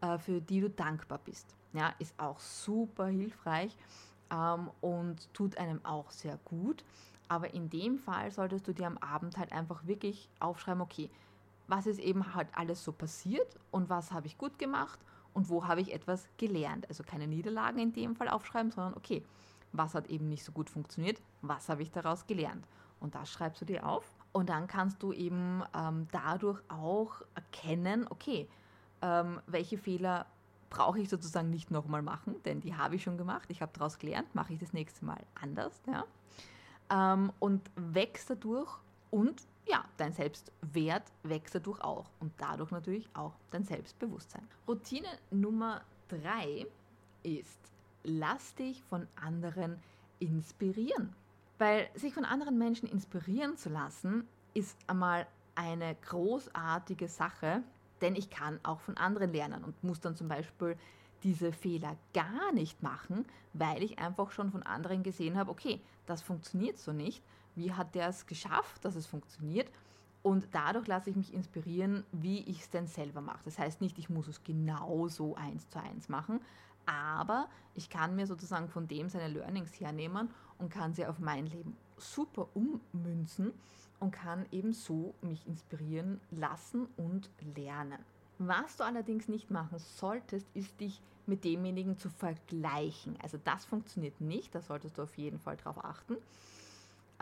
äh, 0.00 0.18
für 0.18 0.40
die 0.40 0.60
du 0.60 0.70
dankbar 0.70 1.20
bist. 1.24 1.54
Ja, 1.74 1.92
ist 1.98 2.18
auch 2.18 2.40
super 2.40 3.06
hilfreich 3.06 3.76
ähm, 4.30 4.70
und 4.80 5.32
tut 5.34 5.58
einem 5.58 5.84
auch 5.84 6.10
sehr 6.10 6.38
gut. 6.44 6.84
Aber 7.32 7.54
in 7.54 7.70
dem 7.70 7.96
Fall 7.96 8.30
solltest 8.30 8.68
du 8.68 8.74
dir 8.74 8.86
am 8.86 8.98
Abend 8.98 9.38
halt 9.38 9.52
einfach 9.52 9.86
wirklich 9.86 10.28
aufschreiben, 10.38 10.82
okay, 10.82 11.08
was 11.66 11.86
ist 11.86 11.98
eben 11.98 12.34
halt 12.34 12.48
alles 12.52 12.84
so 12.84 12.92
passiert 12.92 13.58
und 13.70 13.88
was 13.88 14.12
habe 14.12 14.26
ich 14.26 14.36
gut 14.36 14.58
gemacht 14.58 15.00
und 15.32 15.48
wo 15.48 15.66
habe 15.66 15.80
ich 15.80 15.94
etwas 15.94 16.28
gelernt. 16.36 16.86
Also 16.90 17.04
keine 17.04 17.26
Niederlagen 17.26 17.78
in 17.78 17.94
dem 17.94 18.16
Fall 18.16 18.28
aufschreiben, 18.28 18.70
sondern 18.70 18.92
okay, 18.92 19.24
was 19.72 19.94
hat 19.94 20.08
eben 20.08 20.28
nicht 20.28 20.44
so 20.44 20.52
gut 20.52 20.68
funktioniert, 20.68 21.22
was 21.40 21.70
habe 21.70 21.80
ich 21.80 21.90
daraus 21.90 22.26
gelernt. 22.26 22.66
Und 23.00 23.14
das 23.14 23.30
schreibst 23.30 23.62
du 23.62 23.64
dir 23.64 23.86
auf 23.86 24.04
und 24.32 24.50
dann 24.50 24.66
kannst 24.66 25.02
du 25.02 25.14
eben 25.14 25.62
ähm, 25.74 26.08
dadurch 26.12 26.60
auch 26.68 27.22
erkennen, 27.34 28.06
okay, 28.10 28.46
ähm, 29.00 29.40
welche 29.46 29.78
Fehler 29.78 30.26
brauche 30.68 31.00
ich 31.00 31.08
sozusagen 31.08 31.48
nicht 31.48 31.70
nochmal 31.70 32.02
machen, 32.02 32.42
denn 32.44 32.60
die 32.60 32.76
habe 32.76 32.96
ich 32.96 33.02
schon 33.02 33.16
gemacht, 33.16 33.48
ich 33.48 33.62
habe 33.62 33.72
daraus 33.72 33.98
gelernt, 33.98 34.34
mache 34.34 34.52
ich 34.52 34.58
das 34.58 34.74
nächste 34.74 35.06
Mal 35.06 35.24
anders. 35.40 35.80
Ja? 35.86 36.04
Ähm, 36.92 37.32
und 37.38 37.70
wächst 37.74 38.30
dadurch 38.30 38.70
und 39.10 39.42
ja, 39.66 39.84
dein 39.96 40.12
Selbstwert 40.12 41.04
wächst 41.22 41.54
dadurch 41.54 41.80
auch 41.80 42.10
und 42.20 42.32
dadurch 42.36 42.70
natürlich 42.70 43.08
auch 43.14 43.32
dein 43.50 43.64
Selbstbewusstsein. 43.64 44.46
Routine 44.68 45.08
Nummer 45.30 45.82
drei 46.08 46.66
ist, 47.22 47.58
lass 48.02 48.54
dich 48.56 48.82
von 48.84 49.06
anderen 49.16 49.78
inspirieren. 50.18 51.14
Weil 51.58 51.88
sich 51.94 52.12
von 52.12 52.24
anderen 52.24 52.58
Menschen 52.58 52.88
inspirieren 52.88 53.56
zu 53.56 53.70
lassen, 53.70 54.26
ist 54.54 54.76
einmal 54.88 55.26
eine 55.54 55.94
großartige 56.08 57.08
Sache, 57.08 57.62
denn 58.00 58.16
ich 58.16 58.30
kann 58.30 58.58
auch 58.64 58.80
von 58.80 58.96
anderen 58.96 59.32
lernen 59.32 59.62
und 59.64 59.82
muss 59.84 60.00
dann 60.00 60.16
zum 60.16 60.28
Beispiel 60.28 60.76
diese 61.22 61.52
Fehler 61.52 61.96
gar 62.14 62.52
nicht 62.52 62.82
machen, 62.82 63.24
weil 63.52 63.82
ich 63.82 63.98
einfach 63.98 64.30
schon 64.30 64.50
von 64.50 64.62
anderen 64.62 65.02
gesehen 65.02 65.36
habe, 65.36 65.50
okay, 65.50 65.80
das 66.06 66.22
funktioniert 66.22 66.78
so 66.78 66.92
nicht 66.92 67.22
wie 67.54 67.72
hat 67.72 67.94
der 67.94 68.08
es 68.08 68.26
geschafft, 68.26 68.84
dass 68.84 68.96
es 68.96 69.06
funktioniert. 69.06 69.70
Und 70.22 70.48
dadurch 70.52 70.86
lasse 70.86 71.10
ich 71.10 71.16
mich 71.16 71.34
inspirieren, 71.34 72.04
wie 72.12 72.40
ich 72.40 72.60
es 72.60 72.70
denn 72.70 72.86
selber 72.86 73.20
mache. 73.20 73.42
Das 73.44 73.58
heißt 73.58 73.80
nicht, 73.80 73.98
ich 73.98 74.08
muss 74.08 74.28
es 74.28 74.44
genau 74.44 75.08
so 75.08 75.34
eins 75.34 75.68
zu 75.68 75.80
eins 75.80 76.08
machen, 76.08 76.40
aber 76.86 77.48
ich 77.74 77.90
kann 77.90 78.14
mir 78.14 78.26
sozusagen 78.26 78.68
von 78.68 78.86
dem 78.86 79.08
seine 79.08 79.28
Learnings 79.28 79.80
hernehmen 79.80 80.30
und 80.58 80.70
kann 80.70 80.94
sie 80.94 81.06
auf 81.06 81.18
mein 81.18 81.46
Leben 81.46 81.76
super 81.96 82.48
ummünzen 82.54 83.52
und 83.98 84.12
kann 84.12 84.46
eben 84.52 84.72
so 84.72 85.14
mich 85.22 85.46
inspirieren 85.46 86.20
lassen 86.30 86.86
und 86.96 87.28
lernen. 87.56 87.98
Was 88.46 88.76
du 88.76 88.84
allerdings 88.84 89.28
nicht 89.28 89.50
machen 89.50 89.78
solltest, 89.78 90.46
ist 90.54 90.80
dich 90.80 91.00
mit 91.26 91.44
demjenigen 91.44 91.96
zu 91.96 92.10
vergleichen. 92.10 93.16
Also 93.22 93.38
das 93.44 93.64
funktioniert 93.64 94.20
nicht, 94.20 94.54
da 94.54 94.60
solltest 94.60 94.98
du 94.98 95.02
auf 95.02 95.16
jeden 95.16 95.38
Fall 95.38 95.56
drauf 95.56 95.84
achten 95.84 96.16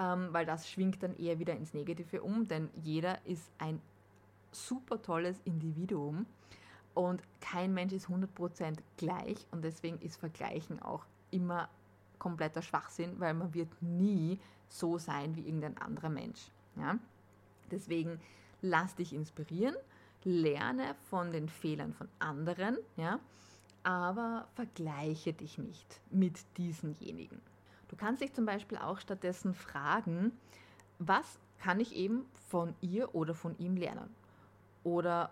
ähm, 0.00 0.28
weil 0.32 0.46
das 0.46 0.68
schwingt 0.68 1.02
dann 1.02 1.16
eher 1.16 1.38
wieder 1.38 1.54
ins 1.54 1.74
Negative 1.74 2.22
um, 2.22 2.48
denn 2.48 2.70
jeder 2.74 3.24
ist 3.26 3.50
ein 3.58 3.80
super 4.50 5.00
tolles 5.02 5.38
Individuum 5.44 6.26
und 6.94 7.22
kein 7.40 7.74
Mensch 7.74 7.92
ist 7.92 8.08
100% 8.08 8.78
gleich 8.96 9.46
und 9.50 9.62
deswegen 9.62 9.98
ist 10.00 10.16
Vergleichen 10.16 10.80
auch 10.80 11.04
immer 11.30 11.68
kompletter 12.18 12.62
Schwachsinn, 12.62 13.20
weil 13.20 13.34
man 13.34 13.54
wird 13.54 13.70
nie 13.82 14.38
so 14.68 14.98
sein 14.98 15.36
wie 15.36 15.46
irgendein 15.46 15.78
anderer 15.78 16.08
Mensch. 16.08 16.50
Ja? 16.76 16.98
Deswegen 17.70 18.20
lass 18.62 18.94
dich 18.94 19.12
inspirieren, 19.12 19.76
lerne 20.24 20.94
von 21.08 21.30
den 21.30 21.48
Fehlern 21.48 21.92
von 21.92 22.08
anderen, 22.18 22.78
ja? 22.96 23.18
aber 23.82 24.46
vergleiche 24.54 25.32
dich 25.32 25.58
nicht 25.58 26.00
mit 26.10 26.38
diesenjenigen. 26.56 27.40
Du 27.88 27.96
kannst 27.96 28.22
dich 28.22 28.32
zum 28.32 28.46
Beispiel 28.46 28.78
auch 28.78 28.98
stattdessen 28.98 29.54
fragen, 29.54 30.32
was 30.98 31.38
kann 31.58 31.80
ich 31.80 31.94
eben 31.94 32.26
von 32.48 32.74
ihr 32.80 33.14
oder 33.14 33.34
von 33.34 33.58
ihm 33.58 33.76
lernen? 33.76 34.14
Oder 34.84 35.30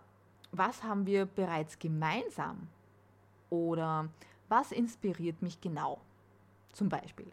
was 0.51 0.83
haben 0.83 1.07
wir 1.07 1.27
bereits 1.27 1.79
gemeinsam? 1.79 2.68
Oder 3.51 4.09
was 4.48 4.72
inspiriert 4.72 5.42
mich 5.42 5.61
genau? 5.61 6.01
Zum 6.72 6.88
Beispiel. 6.88 7.27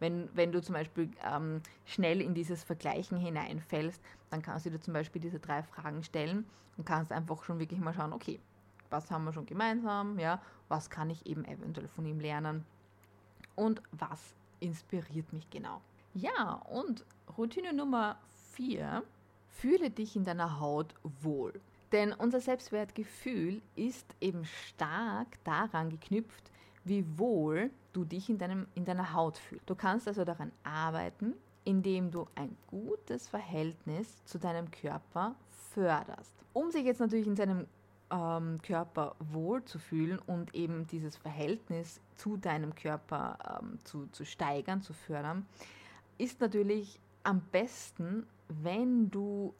Wenn, 0.00 0.28
wenn 0.34 0.52
du 0.52 0.60
zum 0.60 0.74
Beispiel 0.74 1.10
ähm, 1.24 1.62
schnell 1.86 2.20
in 2.20 2.34
dieses 2.34 2.64
Vergleichen 2.64 3.18
hineinfällst, 3.18 4.02
dann 4.32 4.42
kannst 4.42 4.64
du 4.64 4.70
dir 4.70 4.80
zum 4.80 4.94
Beispiel 4.94 5.20
diese 5.20 5.38
drei 5.38 5.62
Fragen 5.62 6.02
stellen 6.02 6.46
und 6.76 6.86
kannst 6.86 7.12
einfach 7.12 7.42
schon 7.44 7.58
wirklich 7.58 7.80
mal 7.80 7.92
schauen, 7.92 8.14
okay, 8.14 8.40
was 8.88 9.10
haben 9.10 9.24
wir 9.24 9.32
schon 9.32 9.46
gemeinsam, 9.46 10.18
ja, 10.18 10.40
was 10.68 10.88
kann 10.88 11.10
ich 11.10 11.26
eben 11.26 11.44
eventuell 11.44 11.88
von 11.88 12.06
ihm 12.06 12.18
lernen 12.18 12.64
und 13.56 13.82
was 13.92 14.34
inspiriert 14.60 15.32
mich 15.32 15.50
genau. 15.50 15.82
Ja, 16.14 16.54
und 16.70 17.04
Routine 17.36 17.72
Nummer 17.72 18.16
4, 18.52 19.02
fühle 19.48 19.90
dich 19.90 20.16
in 20.16 20.24
deiner 20.24 20.60
Haut 20.60 20.94
wohl. 21.20 21.60
Denn 21.92 22.12
unser 22.14 22.40
Selbstwertgefühl 22.40 23.60
ist 23.76 24.14
eben 24.20 24.46
stark 24.46 25.42
daran 25.44 25.90
geknüpft, 25.90 26.50
wie 26.84 27.04
wohl 27.18 27.70
du 27.92 28.04
dich 28.04 28.30
in, 28.30 28.38
deinem, 28.38 28.66
in 28.74 28.86
deiner 28.86 29.12
Haut 29.12 29.36
fühlst. 29.36 29.68
Du 29.68 29.74
kannst 29.74 30.08
also 30.08 30.24
daran 30.24 30.52
arbeiten, 30.64 31.34
indem 31.64 32.10
du 32.10 32.26
ein 32.34 32.56
gutes 32.68 33.28
Verhältnis 33.28 34.24
zu 34.24 34.38
deinem 34.38 34.70
Körper 34.70 35.34
förderst. 35.72 36.34
Um 36.52 36.70
sich 36.70 36.84
jetzt 36.84 37.00
natürlich 37.00 37.26
in 37.26 37.36
seinem 37.36 37.66
ähm, 38.10 38.60
Körper 38.62 39.16
wohlzufühlen 39.18 40.18
und 40.18 40.54
eben 40.54 40.86
dieses 40.86 41.16
Verhältnis 41.16 42.00
zu 42.16 42.36
deinem 42.36 42.74
Körper 42.74 43.60
ähm, 43.62 43.78
zu, 43.84 44.06
zu 44.12 44.24
steigern, 44.24 44.82
zu 44.82 44.92
fördern, 44.92 45.46
ist 46.18 46.40
natürlich 46.40 46.98
am 47.22 47.40
besten, 47.52 48.26
wenn 48.48 49.10
du 49.10 49.54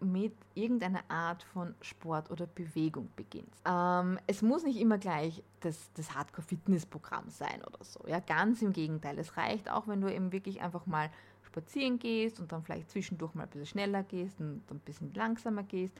mit 0.00 0.34
irgendeiner 0.54 1.02
Art 1.08 1.42
von 1.42 1.74
Sport 1.80 2.30
oder 2.30 2.46
Bewegung 2.46 3.08
beginnst. 3.16 3.62
Ähm, 3.64 4.18
es 4.26 4.42
muss 4.42 4.64
nicht 4.64 4.78
immer 4.78 4.98
gleich 4.98 5.42
das, 5.60 5.90
das 5.94 6.14
Hardcore-Fitness-Programm 6.14 7.30
sein 7.30 7.62
oder 7.64 7.82
so. 7.82 8.00
Ja, 8.06 8.20
ganz 8.20 8.60
im 8.60 8.72
Gegenteil. 8.72 9.18
Es 9.18 9.36
reicht 9.36 9.70
auch, 9.70 9.88
wenn 9.88 10.00
du 10.00 10.12
eben 10.12 10.32
wirklich 10.32 10.60
einfach 10.60 10.86
mal 10.86 11.10
spazieren 11.54 11.98
gehst 11.98 12.40
und 12.40 12.50
dann 12.50 12.62
vielleicht 12.62 12.90
zwischendurch 12.90 13.34
mal 13.34 13.44
ein 13.44 13.48
bisschen 13.48 13.66
schneller 13.66 14.02
gehst 14.02 14.40
und 14.40 14.62
ein 14.70 14.80
bisschen 14.80 15.14
langsamer 15.14 15.62
gehst 15.62 15.94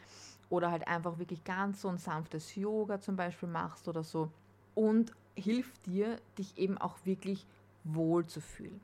oder 0.50 0.70
halt 0.70 0.86
einfach 0.88 1.18
wirklich 1.18 1.44
ganz 1.44 1.80
so 1.80 1.88
ein 1.88 1.98
sanftes 1.98 2.56
Yoga 2.56 3.00
zum 3.00 3.14
Beispiel 3.16 3.48
machst 3.48 3.86
oder 3.86 4.02
so 4.02 4.30
und 4.74 5.12
hilft 5.36 5.86
dir, 5.86 6.18
dich 6.38 6.58
eben 6.58 6.76
auch 6.78 6.96
wirklich 7.04 7.46
wohl 7.84 8.26
zu 8.26 8.40
fühlen. 8.40 8.80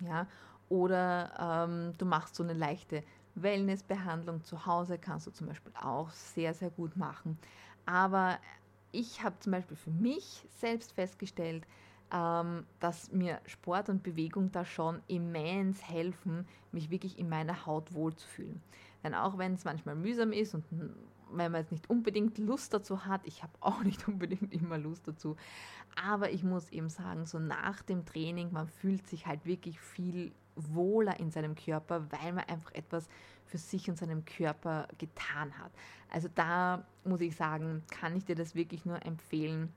Ja? 0.00 0.26
Oder 0.68 1.66
ähm, 1.68 1.92
du 1.98 2.04
machst 2.04 2.34
so 2.34 2.42
eine 2.42 2.52
leichte 2.52 3.04
Wellnessbehandlung 3.36 4.42
zu 4.42 4.66
Hause, 4.66 4.98
kannst 4.98 5.28
du 5.28 5.30
zum 5.30 5.46
Beispiel 5.46 5.72
auch 5.80 6.10
sehr, 6.10 6.52
sehr 6.52 6.70
gut 6.70 6.96
machen. 6.96 7.38
Aber 7.86 8.38
ich 8.90 9.22
habe 9.22 9.38
zum 9.38 9.52
Beispiel 9.52 9.76
für 9.76 9.90
mich 9.90 10.44
selbst 10.58 10.92
festgestellt, 10.92 11.64
dass 12.10 13.12
mir 13.12 13.40
Sport 13.46 13.90
und 13.90 14.02
Bewegung 14.02 14.50
da 14.50 14.64
schon 14.64 15.00
immens 15.08 15.86
helfen, 15.86 16.46
mich 16.72 16.90
wirklich 16.90 17.18
in 17.18 17.28
meiner 17.28 17.66
Haut 17.66 17.92
wohlzufühlen. 17.92 18.62
Denn 19.04 19.14
auch 19.14 19.38
wenn 19.38 19.54
es 19.54 19.64
manchmal 19.64 19.94
mühsam 19.94 20.32
ist 20.32 20.54
und 20.54 20.64
wenn 21.30 21.52
man 21.52 21.60
jetzt 21.60 21.72
nicht 21.72 21.90
unbedingt 21.90 22.38
Lust 22.38 22.72
dazu 22.72 23.04
hat, 23.04 23.20
ich 23.24 23.42
habe 23.42 23.52
auch 23.60 23.82
nicht 23.84 24.08
unbedingt 24.08 24.52
immer 24.52 24.78
Lust 24.78 25.06
dazu, 25.06 25.36
aber 26.02 26.30
ich 26.30 26.42
muss 26.42 26.70
eben 26.70 26.88
sagen, 26.88 27.26
so 27.26 27.38
nach 27.38 27.82
dem 27.82 28.06
Training, 28.06 28.52
man 28.52 28.68
fühlt 28.68 29.06
sich 29.06 29.26
halt 29.26 29.44
wirklich 29.44 29.80
viel 29.80 30.32
wohler 30.56 31.20
in 31.20 31.30
seinem 31.30 31.54
Körper, 31.54 32.10
weil 32.10 32.32
man 32.32 32.44
einfach 32.44 32.72
etwas 32.72 33.08
für 33.44 33.58
sich 33.58 33.88
und 33.88 33.96
seinem 33.96 34.24
Körper 34.24 34.88
getan 34.98 35.56
hat. 35.58 35.70
Also 36.10 36.28
da 36.34 36.84
muss 37.04 37.20
ich 37.20 37.36
sagen, 37.36 37.82
kann 37.90 38.16
ich 38.16 38.24
dir 38.24 38.34
das 38.34 38.54
wirklich 38.54 38.84
nur 38.84 39.04
empfehlen, 39.04 39.72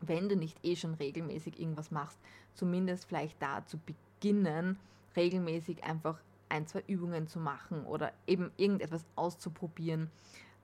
wenn 0.00 0.28
du 0.28 0.36
nicht 0.36 0.58
eh 0.64 0.76
schon 0.76 0.94
regelmäßig 0.94 1.60
irgendwas 1.60 1.90
machst, 1.90 2.18
zumindest 2.54 3.06
vielleicht 3.06 3.40
da 3.40 3.64
zu 3.66 3.78
beginnen, 3.78 4.78
regelmäßig 5.16 5.84
einfach 5.84 6.18
ein, 6.48 6.66
zwei 6.66 6.82
Übungen 6.86 7.26
zu 7.26 7.38
machen 7.38 7.84
oder 7.84 8.12
eben 8.26 8.50
irgendetwas 8.56 9.04
auszuprobieren, 9.16 10.10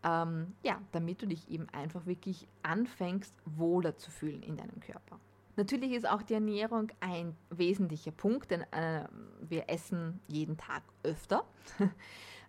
ähm, 0.02 0.54
ja, 0.62 0.80
damit 0.92 1.22
du 1.22 1.26
dich 1.26 1.50
eben 1.50 1.68
einfach 1.70 2.06
wirklich 2.06 2.46
anfängst, 2.62 3.34
wohler 3.44 3.96
zu 3.96 4.10
fühlen 4.10 4.42
in 4.42 4.56
deinem 4.56 4.80
Körper. 4.80 5.18
Natürlich 5.56 5.92
ist 5.92 6.06
auch 6.06 6.22
die 6.22 6.34
Ernährung 6.34 6.92
ein 7.00 7.34
wesentlicher 7.48 8.10
Punkt, 8.10 8.50
denn 8.50 8.62
äh, 8.72 9.06
wir 9.40 9.70
essen 9.70 10.20
jeden 10.28 10.58
Tag 10.58 10.82
öfter. 11.02 11.44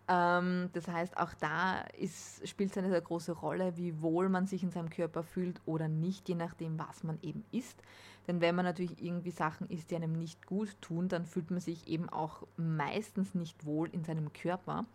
ähm, 0.08 0.70
das 0.74 0.88
heißt, 0.88 1.18
auch 1.18 1.34
da 1.34 1.80
ist, 1.98 2.48
spielt 2.48 2.72
es 2.72 2.78
eine 2.78 2.90
sehr 2.90 3.02
große 3.02 3.34
Rolle, 3.34 3.76
wie 3.78 4.02
wohl 4.02 4.30
man 4.30 4.48
sich 4.48 4.64
in 4.64 4.72
seinem 4.72 4.90
Körper 4.90 5.24
fühlt 5.24 5.60
oder 5.66 5.88
nicht, 5.88 6.30
je 6.30 6.36
nachdem, 6.36 6.80
was 6.80 7.04
man 7.04 7.20
eben 7.22 7.44
isst. 7.52 7.82
Denn 8.28 8.42
wenn 8.42 8.56
man 8.56 8.66
natürlich 8.66 9.02
irgendwie 9.04 9.32
Sachen 9.32 9.70
isst, 9.70 9.92
die 9.92 9.96
einem 9.96 10.14
nicht 10.14 10.46
gut 10.46 10.76
tun, 10.82 11.08
dann 11.08 11.26
fühlt 11.26 11.52
man 11.52 11.60
sich 11.60 11.88
eben 11.88 12.10
auch 12.10 12.44
meistens 12.58 13.36
nicht 13.36 13.66
wohl 13.66 13.90
in 13.90 14.04
seinem 14.04 14.32
Körper. 14.34 14.86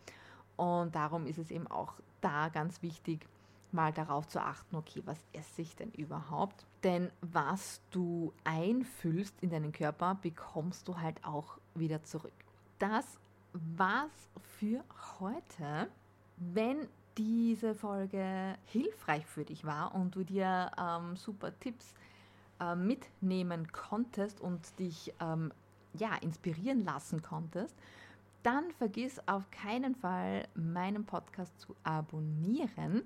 Und 0.57 0.95
darum 0.95 1.27
ist 1.27 1.39
es 1.39 1.51
eben 1.51 1.67
auch 1.67 1.95
da 2.21 2.49
ganz 2.49 2.83
wichtig, 2.83 3.27
mal 3.73 3.93
darauf 3.93 4.29
zu 4.29 4.41
achten, 4.41 4.77
okay, 4.77 5.03
was 5.07 5.19
esse 5.33 5.63
ich 5.63 5.75
denn 5.77 5.91
überhaupt? 5.93 6.67
Denn 6.85 7.11
was 7.23 7.81
du 7.91 8.33
einfüllst 8.45 9.35
in 9.41 9.51
deinen 9.51 9.73
Körper, 9.73 10.19
bekommst 10.21 10.89
du 10.89 10.99
halt 10.99 11.25
auch 11.25 11.59
wieder 11.75 12.03
zurück. 12.03 12.33
Das 12.79 13.19
war's 13.53 14.29
für 14.59 14.85
heute. 15.21 15.89
Wenn 16.37 16.89
diese 17.19 17.75
Folge 17.75 18.57
hilfreich 18.67 19.27
für 19.27 19.45
dich 19.45 19.65
war 19.65 19.95
und 19.95 20.15
du 20.15 20.25
dir 20.25 20.71
ähm, 20.79 21.17
super 21.17 21.59
Tipps 21.61 21.95
äh, 22.61 22.75
mitnehmen 22.75 23.71
konntest 23.71 24.41
und 24.41 24.79
dich 24.79 25.13
ähm, 25.21 25.53
ja, 25.95 26.15
inspirieren 26.17 26.85
lassen 26.85 27.23
konntest, 27.23 27.77
dann 28.43 28.71
vergiss 28.73 29.21
auf 29.27 29.51
keinen 29.51 29.95
Fall, 29.95 30.49
meinen 30.55 31.05
Podcast 31.05 31.59
zu 31.61 31.77
abonnieren. 31.85 33.03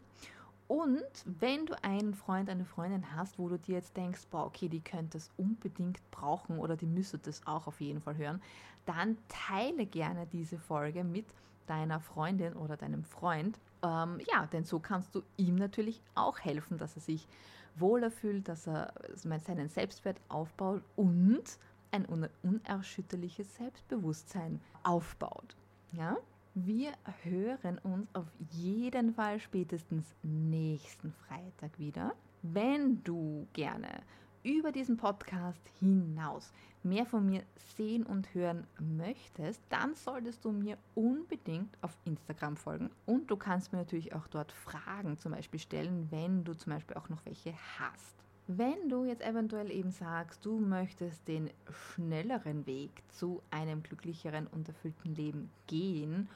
Und 0.68 1.04
wenn 1.24 1.66
du 1.66 1.80
einen 1.82 2.14
Freund, 2.14 2.50
eine 2.50 2.64
Freundin 2.64 3.14
hast, 3.14 3.38
wo 3.38 3.48
du 3.48 3.58
dir 3.58 3.76
jetzt 3.76 3.96
denkst, 3.96 4.26
boah, 4.30 4.46
okay, 4.46 4.68
die 4.68 4.80
könnte 4.80 5.18
es 5.18 5.30
unbedingt 5.36 6.00
brauchen 6.10 6.58
oder 6.58 6.76
die 6.76 6.86
müsste 6.86 7.18
das 7.18 7.46
auch 7.46 7.66
auf 7.66 7.80
jeden 7.80 8.00
Fall 8.00 8.16
hören, 8.16 8.42
dann 8.84 9.16
teile 9.28 9.86
gerne 9.86 10.26
diese 10.26 10.58
Folge 10.58 11.04
mit 11.04 11.26
deiner 11.66 12.00
Freundin 12.00 12.54
oder 12.54 12.76
deinem 12.76 13.04
Freund. 13.04 13.58
Ähm, 13.82 14.20
ja, 14.32 14.46
denn 14.46 14.64
so 14.64 14.80
kannst 14.80 15.14
du 15.14 15.22
ihm 15.36 15.56
natürlich 15.56 16.00
auch 16.14 16.38
helfen, 16.40 16.78
dass 16.78 16.96
er 16.96 17.02
sich 17.02 17.28
wohler 17.76 18.10
fühlt, 18.10 18.48
dass 18.48 18.66
er 18.66 18.92
seinen 19.14 19.68
Selbstwert 19.68 20.20
aufbaut 20.28 20.82
und 20.96 21.58
ein 21.90 22.06
unerschütterliches 22.42 23.54
Selbstbewusstsein 23.56 24.60
aufbaut. 24.82 25.56
Ja? 25.92 26.16
Wir 26.58 26.92
hören 27.22 27.76
uns 27.80 28.08
auf 28.14 28.32
jeden 28.50 29.12
Fall 29.12 29.38
spätestens 29.40 30.14
nächsten 30.22 31.12
Freitag 31.12 31.78
wieder. 31.78 32.14
Wenn 32.40 33.04
du 33.04 33.46
gerne 33.52 34.00
über 34.42 34.72
diesen 34.72 34.96
Podcast 34.96 35.60
hinaus 35.78 36.54
mehr 36.82 37.04
von 37.04 37.26
mir 37.26 37.42
sehen 37.76 38.06
und 38.06 38.32
hören 38.34 38.66
möchtest, 38.78 39.60
dann 39.68 39.94
solltest 39.96 40.46
du 40.46 40.50
mir 40.50 40.78
unbedingt 40.94 41.76
auf 41.82 41.94
Instagram 42.06 42.56
folgen 42.56 42.88
und 43.04 43.30
du 43.30 43.36
kannst 43.36 43.72
mir 43.72 43.80
natürlich 43.80 44.14
auch 44.14 44.26
dort 44.26 44.50
Fragen 44.50 45.18
zum 45.18 45.32
Beispiel 45.32 45.60
stellen, 45.60 46.08
wenn 46.10 46.42
du 46.42 46.54
zum 46.54 46.72
Beispiel 46.72 46.96
auch 46.96 47.10
noch 47.10 47.26
welche 47.26 47.52
hast. 47.78 48.16
Wenn 48.46 48.88
du 48.88 49.04
jetzt 49.04 49.22
eventuell 49.22 49.70
eben 49.70 49.90
sagst, 49.90 50.46
du 50.46 50.58
möchtest 50.58 51.28
den 51.28 51.50
schnelleren 51.70 52.64
Weg 52.64 53.02
zu 53.10 53.42
einem 53.50 53.82
glücklicheren 53.82 54.46
und 54.46 54.68
erfüllten 54.68 55.14
Leben 55.14 55.50
gehen 55.66 56.30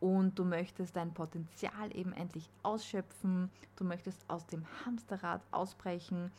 und 0.00 0.38
du 0.38 0.44
möchtest 0.44 0.96
dein 0.96 1.12
Potenzial 1.12 1.94
eben 1.94 2.12
endlich 2.12 2.48
ausschöpfen, 2.62 3.50
du 3.76 3.84
möchtest 3.84 4.18
aus 4.28 4.46
dem 4.46 4.64
Hamsterrad 4.84 5.42
ausbrechen 5.50 6.30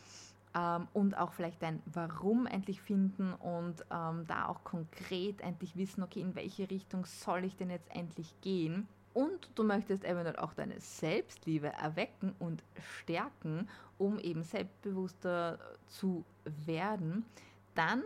ähm, 0.56 0.88
und 0.94 1.18
auch 1.18 1.34
vielleicht 1.34 1.62
dein 1.62 1.82
Warum 1.86 2.46
endlich 2.48 2.82
finden 2.82 3.34
und 3.34 3.86
ähm, 3.92 4.26
da 4.28 4.48
auch 4.48 4.64
konkret 4.64 5.42
endlich 5.42 5.76
wissen, 5.76 6.04
okay, 6.04 6.22
in 6.22 6.36
welche 6.36 6.70
Richtung 6.70 7.06
soll 7.06 7.44
ich 7.46 7.56
denn 7.56 7.70
jetzt 7.70 7.90
endlich 7.96 8.34
gehen, 8.42 8.88
und 9.18 9.50
du 9.56 9.64
möchtest 9.64 10.06
eventuell 10.06 10.36
auch 10.36 10.54
deine 10.54 10.80
Selbstliebe 10.80 11.70
erwecken 11.70 12.36
und 12.38 12.62
stärken, 13.00 13.68
um 13.98 14.20
eben 14.20 14.44
selbstbewusster 14.44 15.58
zu 15.88 16.24
werden, 16.68 17.26
dann 17.74 18.04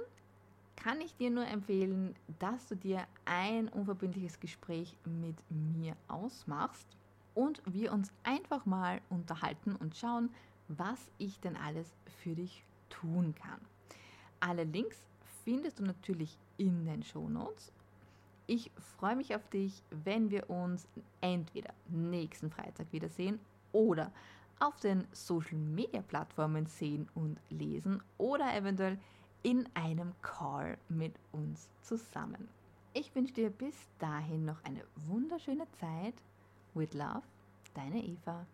kann 0.75 1.01
ich 1.01 1.15
dir 1.15 1.29
nur 1.29 1.45
empfehlen, 1.47 2.15
dass 2.39 2.67
du 2.67 2.75
dir 2.75 3.05
ein 3.25 3.67
unverbindliches 3.69 4.39
Gespräch 4.39 4.95
mit 5.05 5.37
mir 5.49 5.95
ausmachst 6.07 6.87
und 7.33 7.61
wir 7.65 7.93
uns 7.93 8.11
einfach 8.23 8.65
mal 8.65 9.01
unterhalten 9.09 9.75
und 9.75 9.95
schauen, 9.95 10.29
was 10.67 11.11
ich 11.17 11.39
denn 11.39 11.55
alles 11.55 11.93
für 12.23 12.35
dich 12.35 12.63
tun 12.89 13.35
kann. 13.35 13.59
Alle 14.39 14.63
Links 14.63 14.97
findest 15.43 15.79
du 15.79 15.83
natürlich 15.83 16.37
in 16.57 16.85
den 16.85 17.03
Show 17.03 17.29
Notes 17.29 17.71
ich 18.51 18.69
freue 18.97 19.15
mich 19.15 19.33
auf 19.33 19.47
dich, 19.47 19.81
wenn 20.03 20.29
wir 20.29 20.49
uns 20.49 20.85
entweder 21.21 21.73
nächsten 21.87 22.51
Freitag 22.51 22.91
wiedersehen 22.91 23.39
oder 23.71 24.11
auf 24.59 24.77
den 24.81 25.07
Social 25.13 25.57
Media 25.57 26.01
Plattformen 26.01 26.65
sehen 26.65 27.07
und 27.15 27.39
lesen 27.49 28.03
oder 28.17 28.53
eventuell 28.53 28.99
in 29.43 29.67
einem 29.73 30.13
Call 30.21 30.77
mit 30.89 31.13
uns 31.31 31.69
zusammen. 31.81 32.47
Ich 32.93 33.13
wünsche 33.15 33.33
dir 33.33 33.49
bis 33.49 33.75
dahin 33.99 34.45
noch 34.45 34.63
eine 34.63 34.83
wunderschöne 35.07 35.67
Zeit. 35.79 36.13
With 36.73 36.93
Love, 36.93 37.23
deine 37.73 38.03
Eva. 38.03 38.45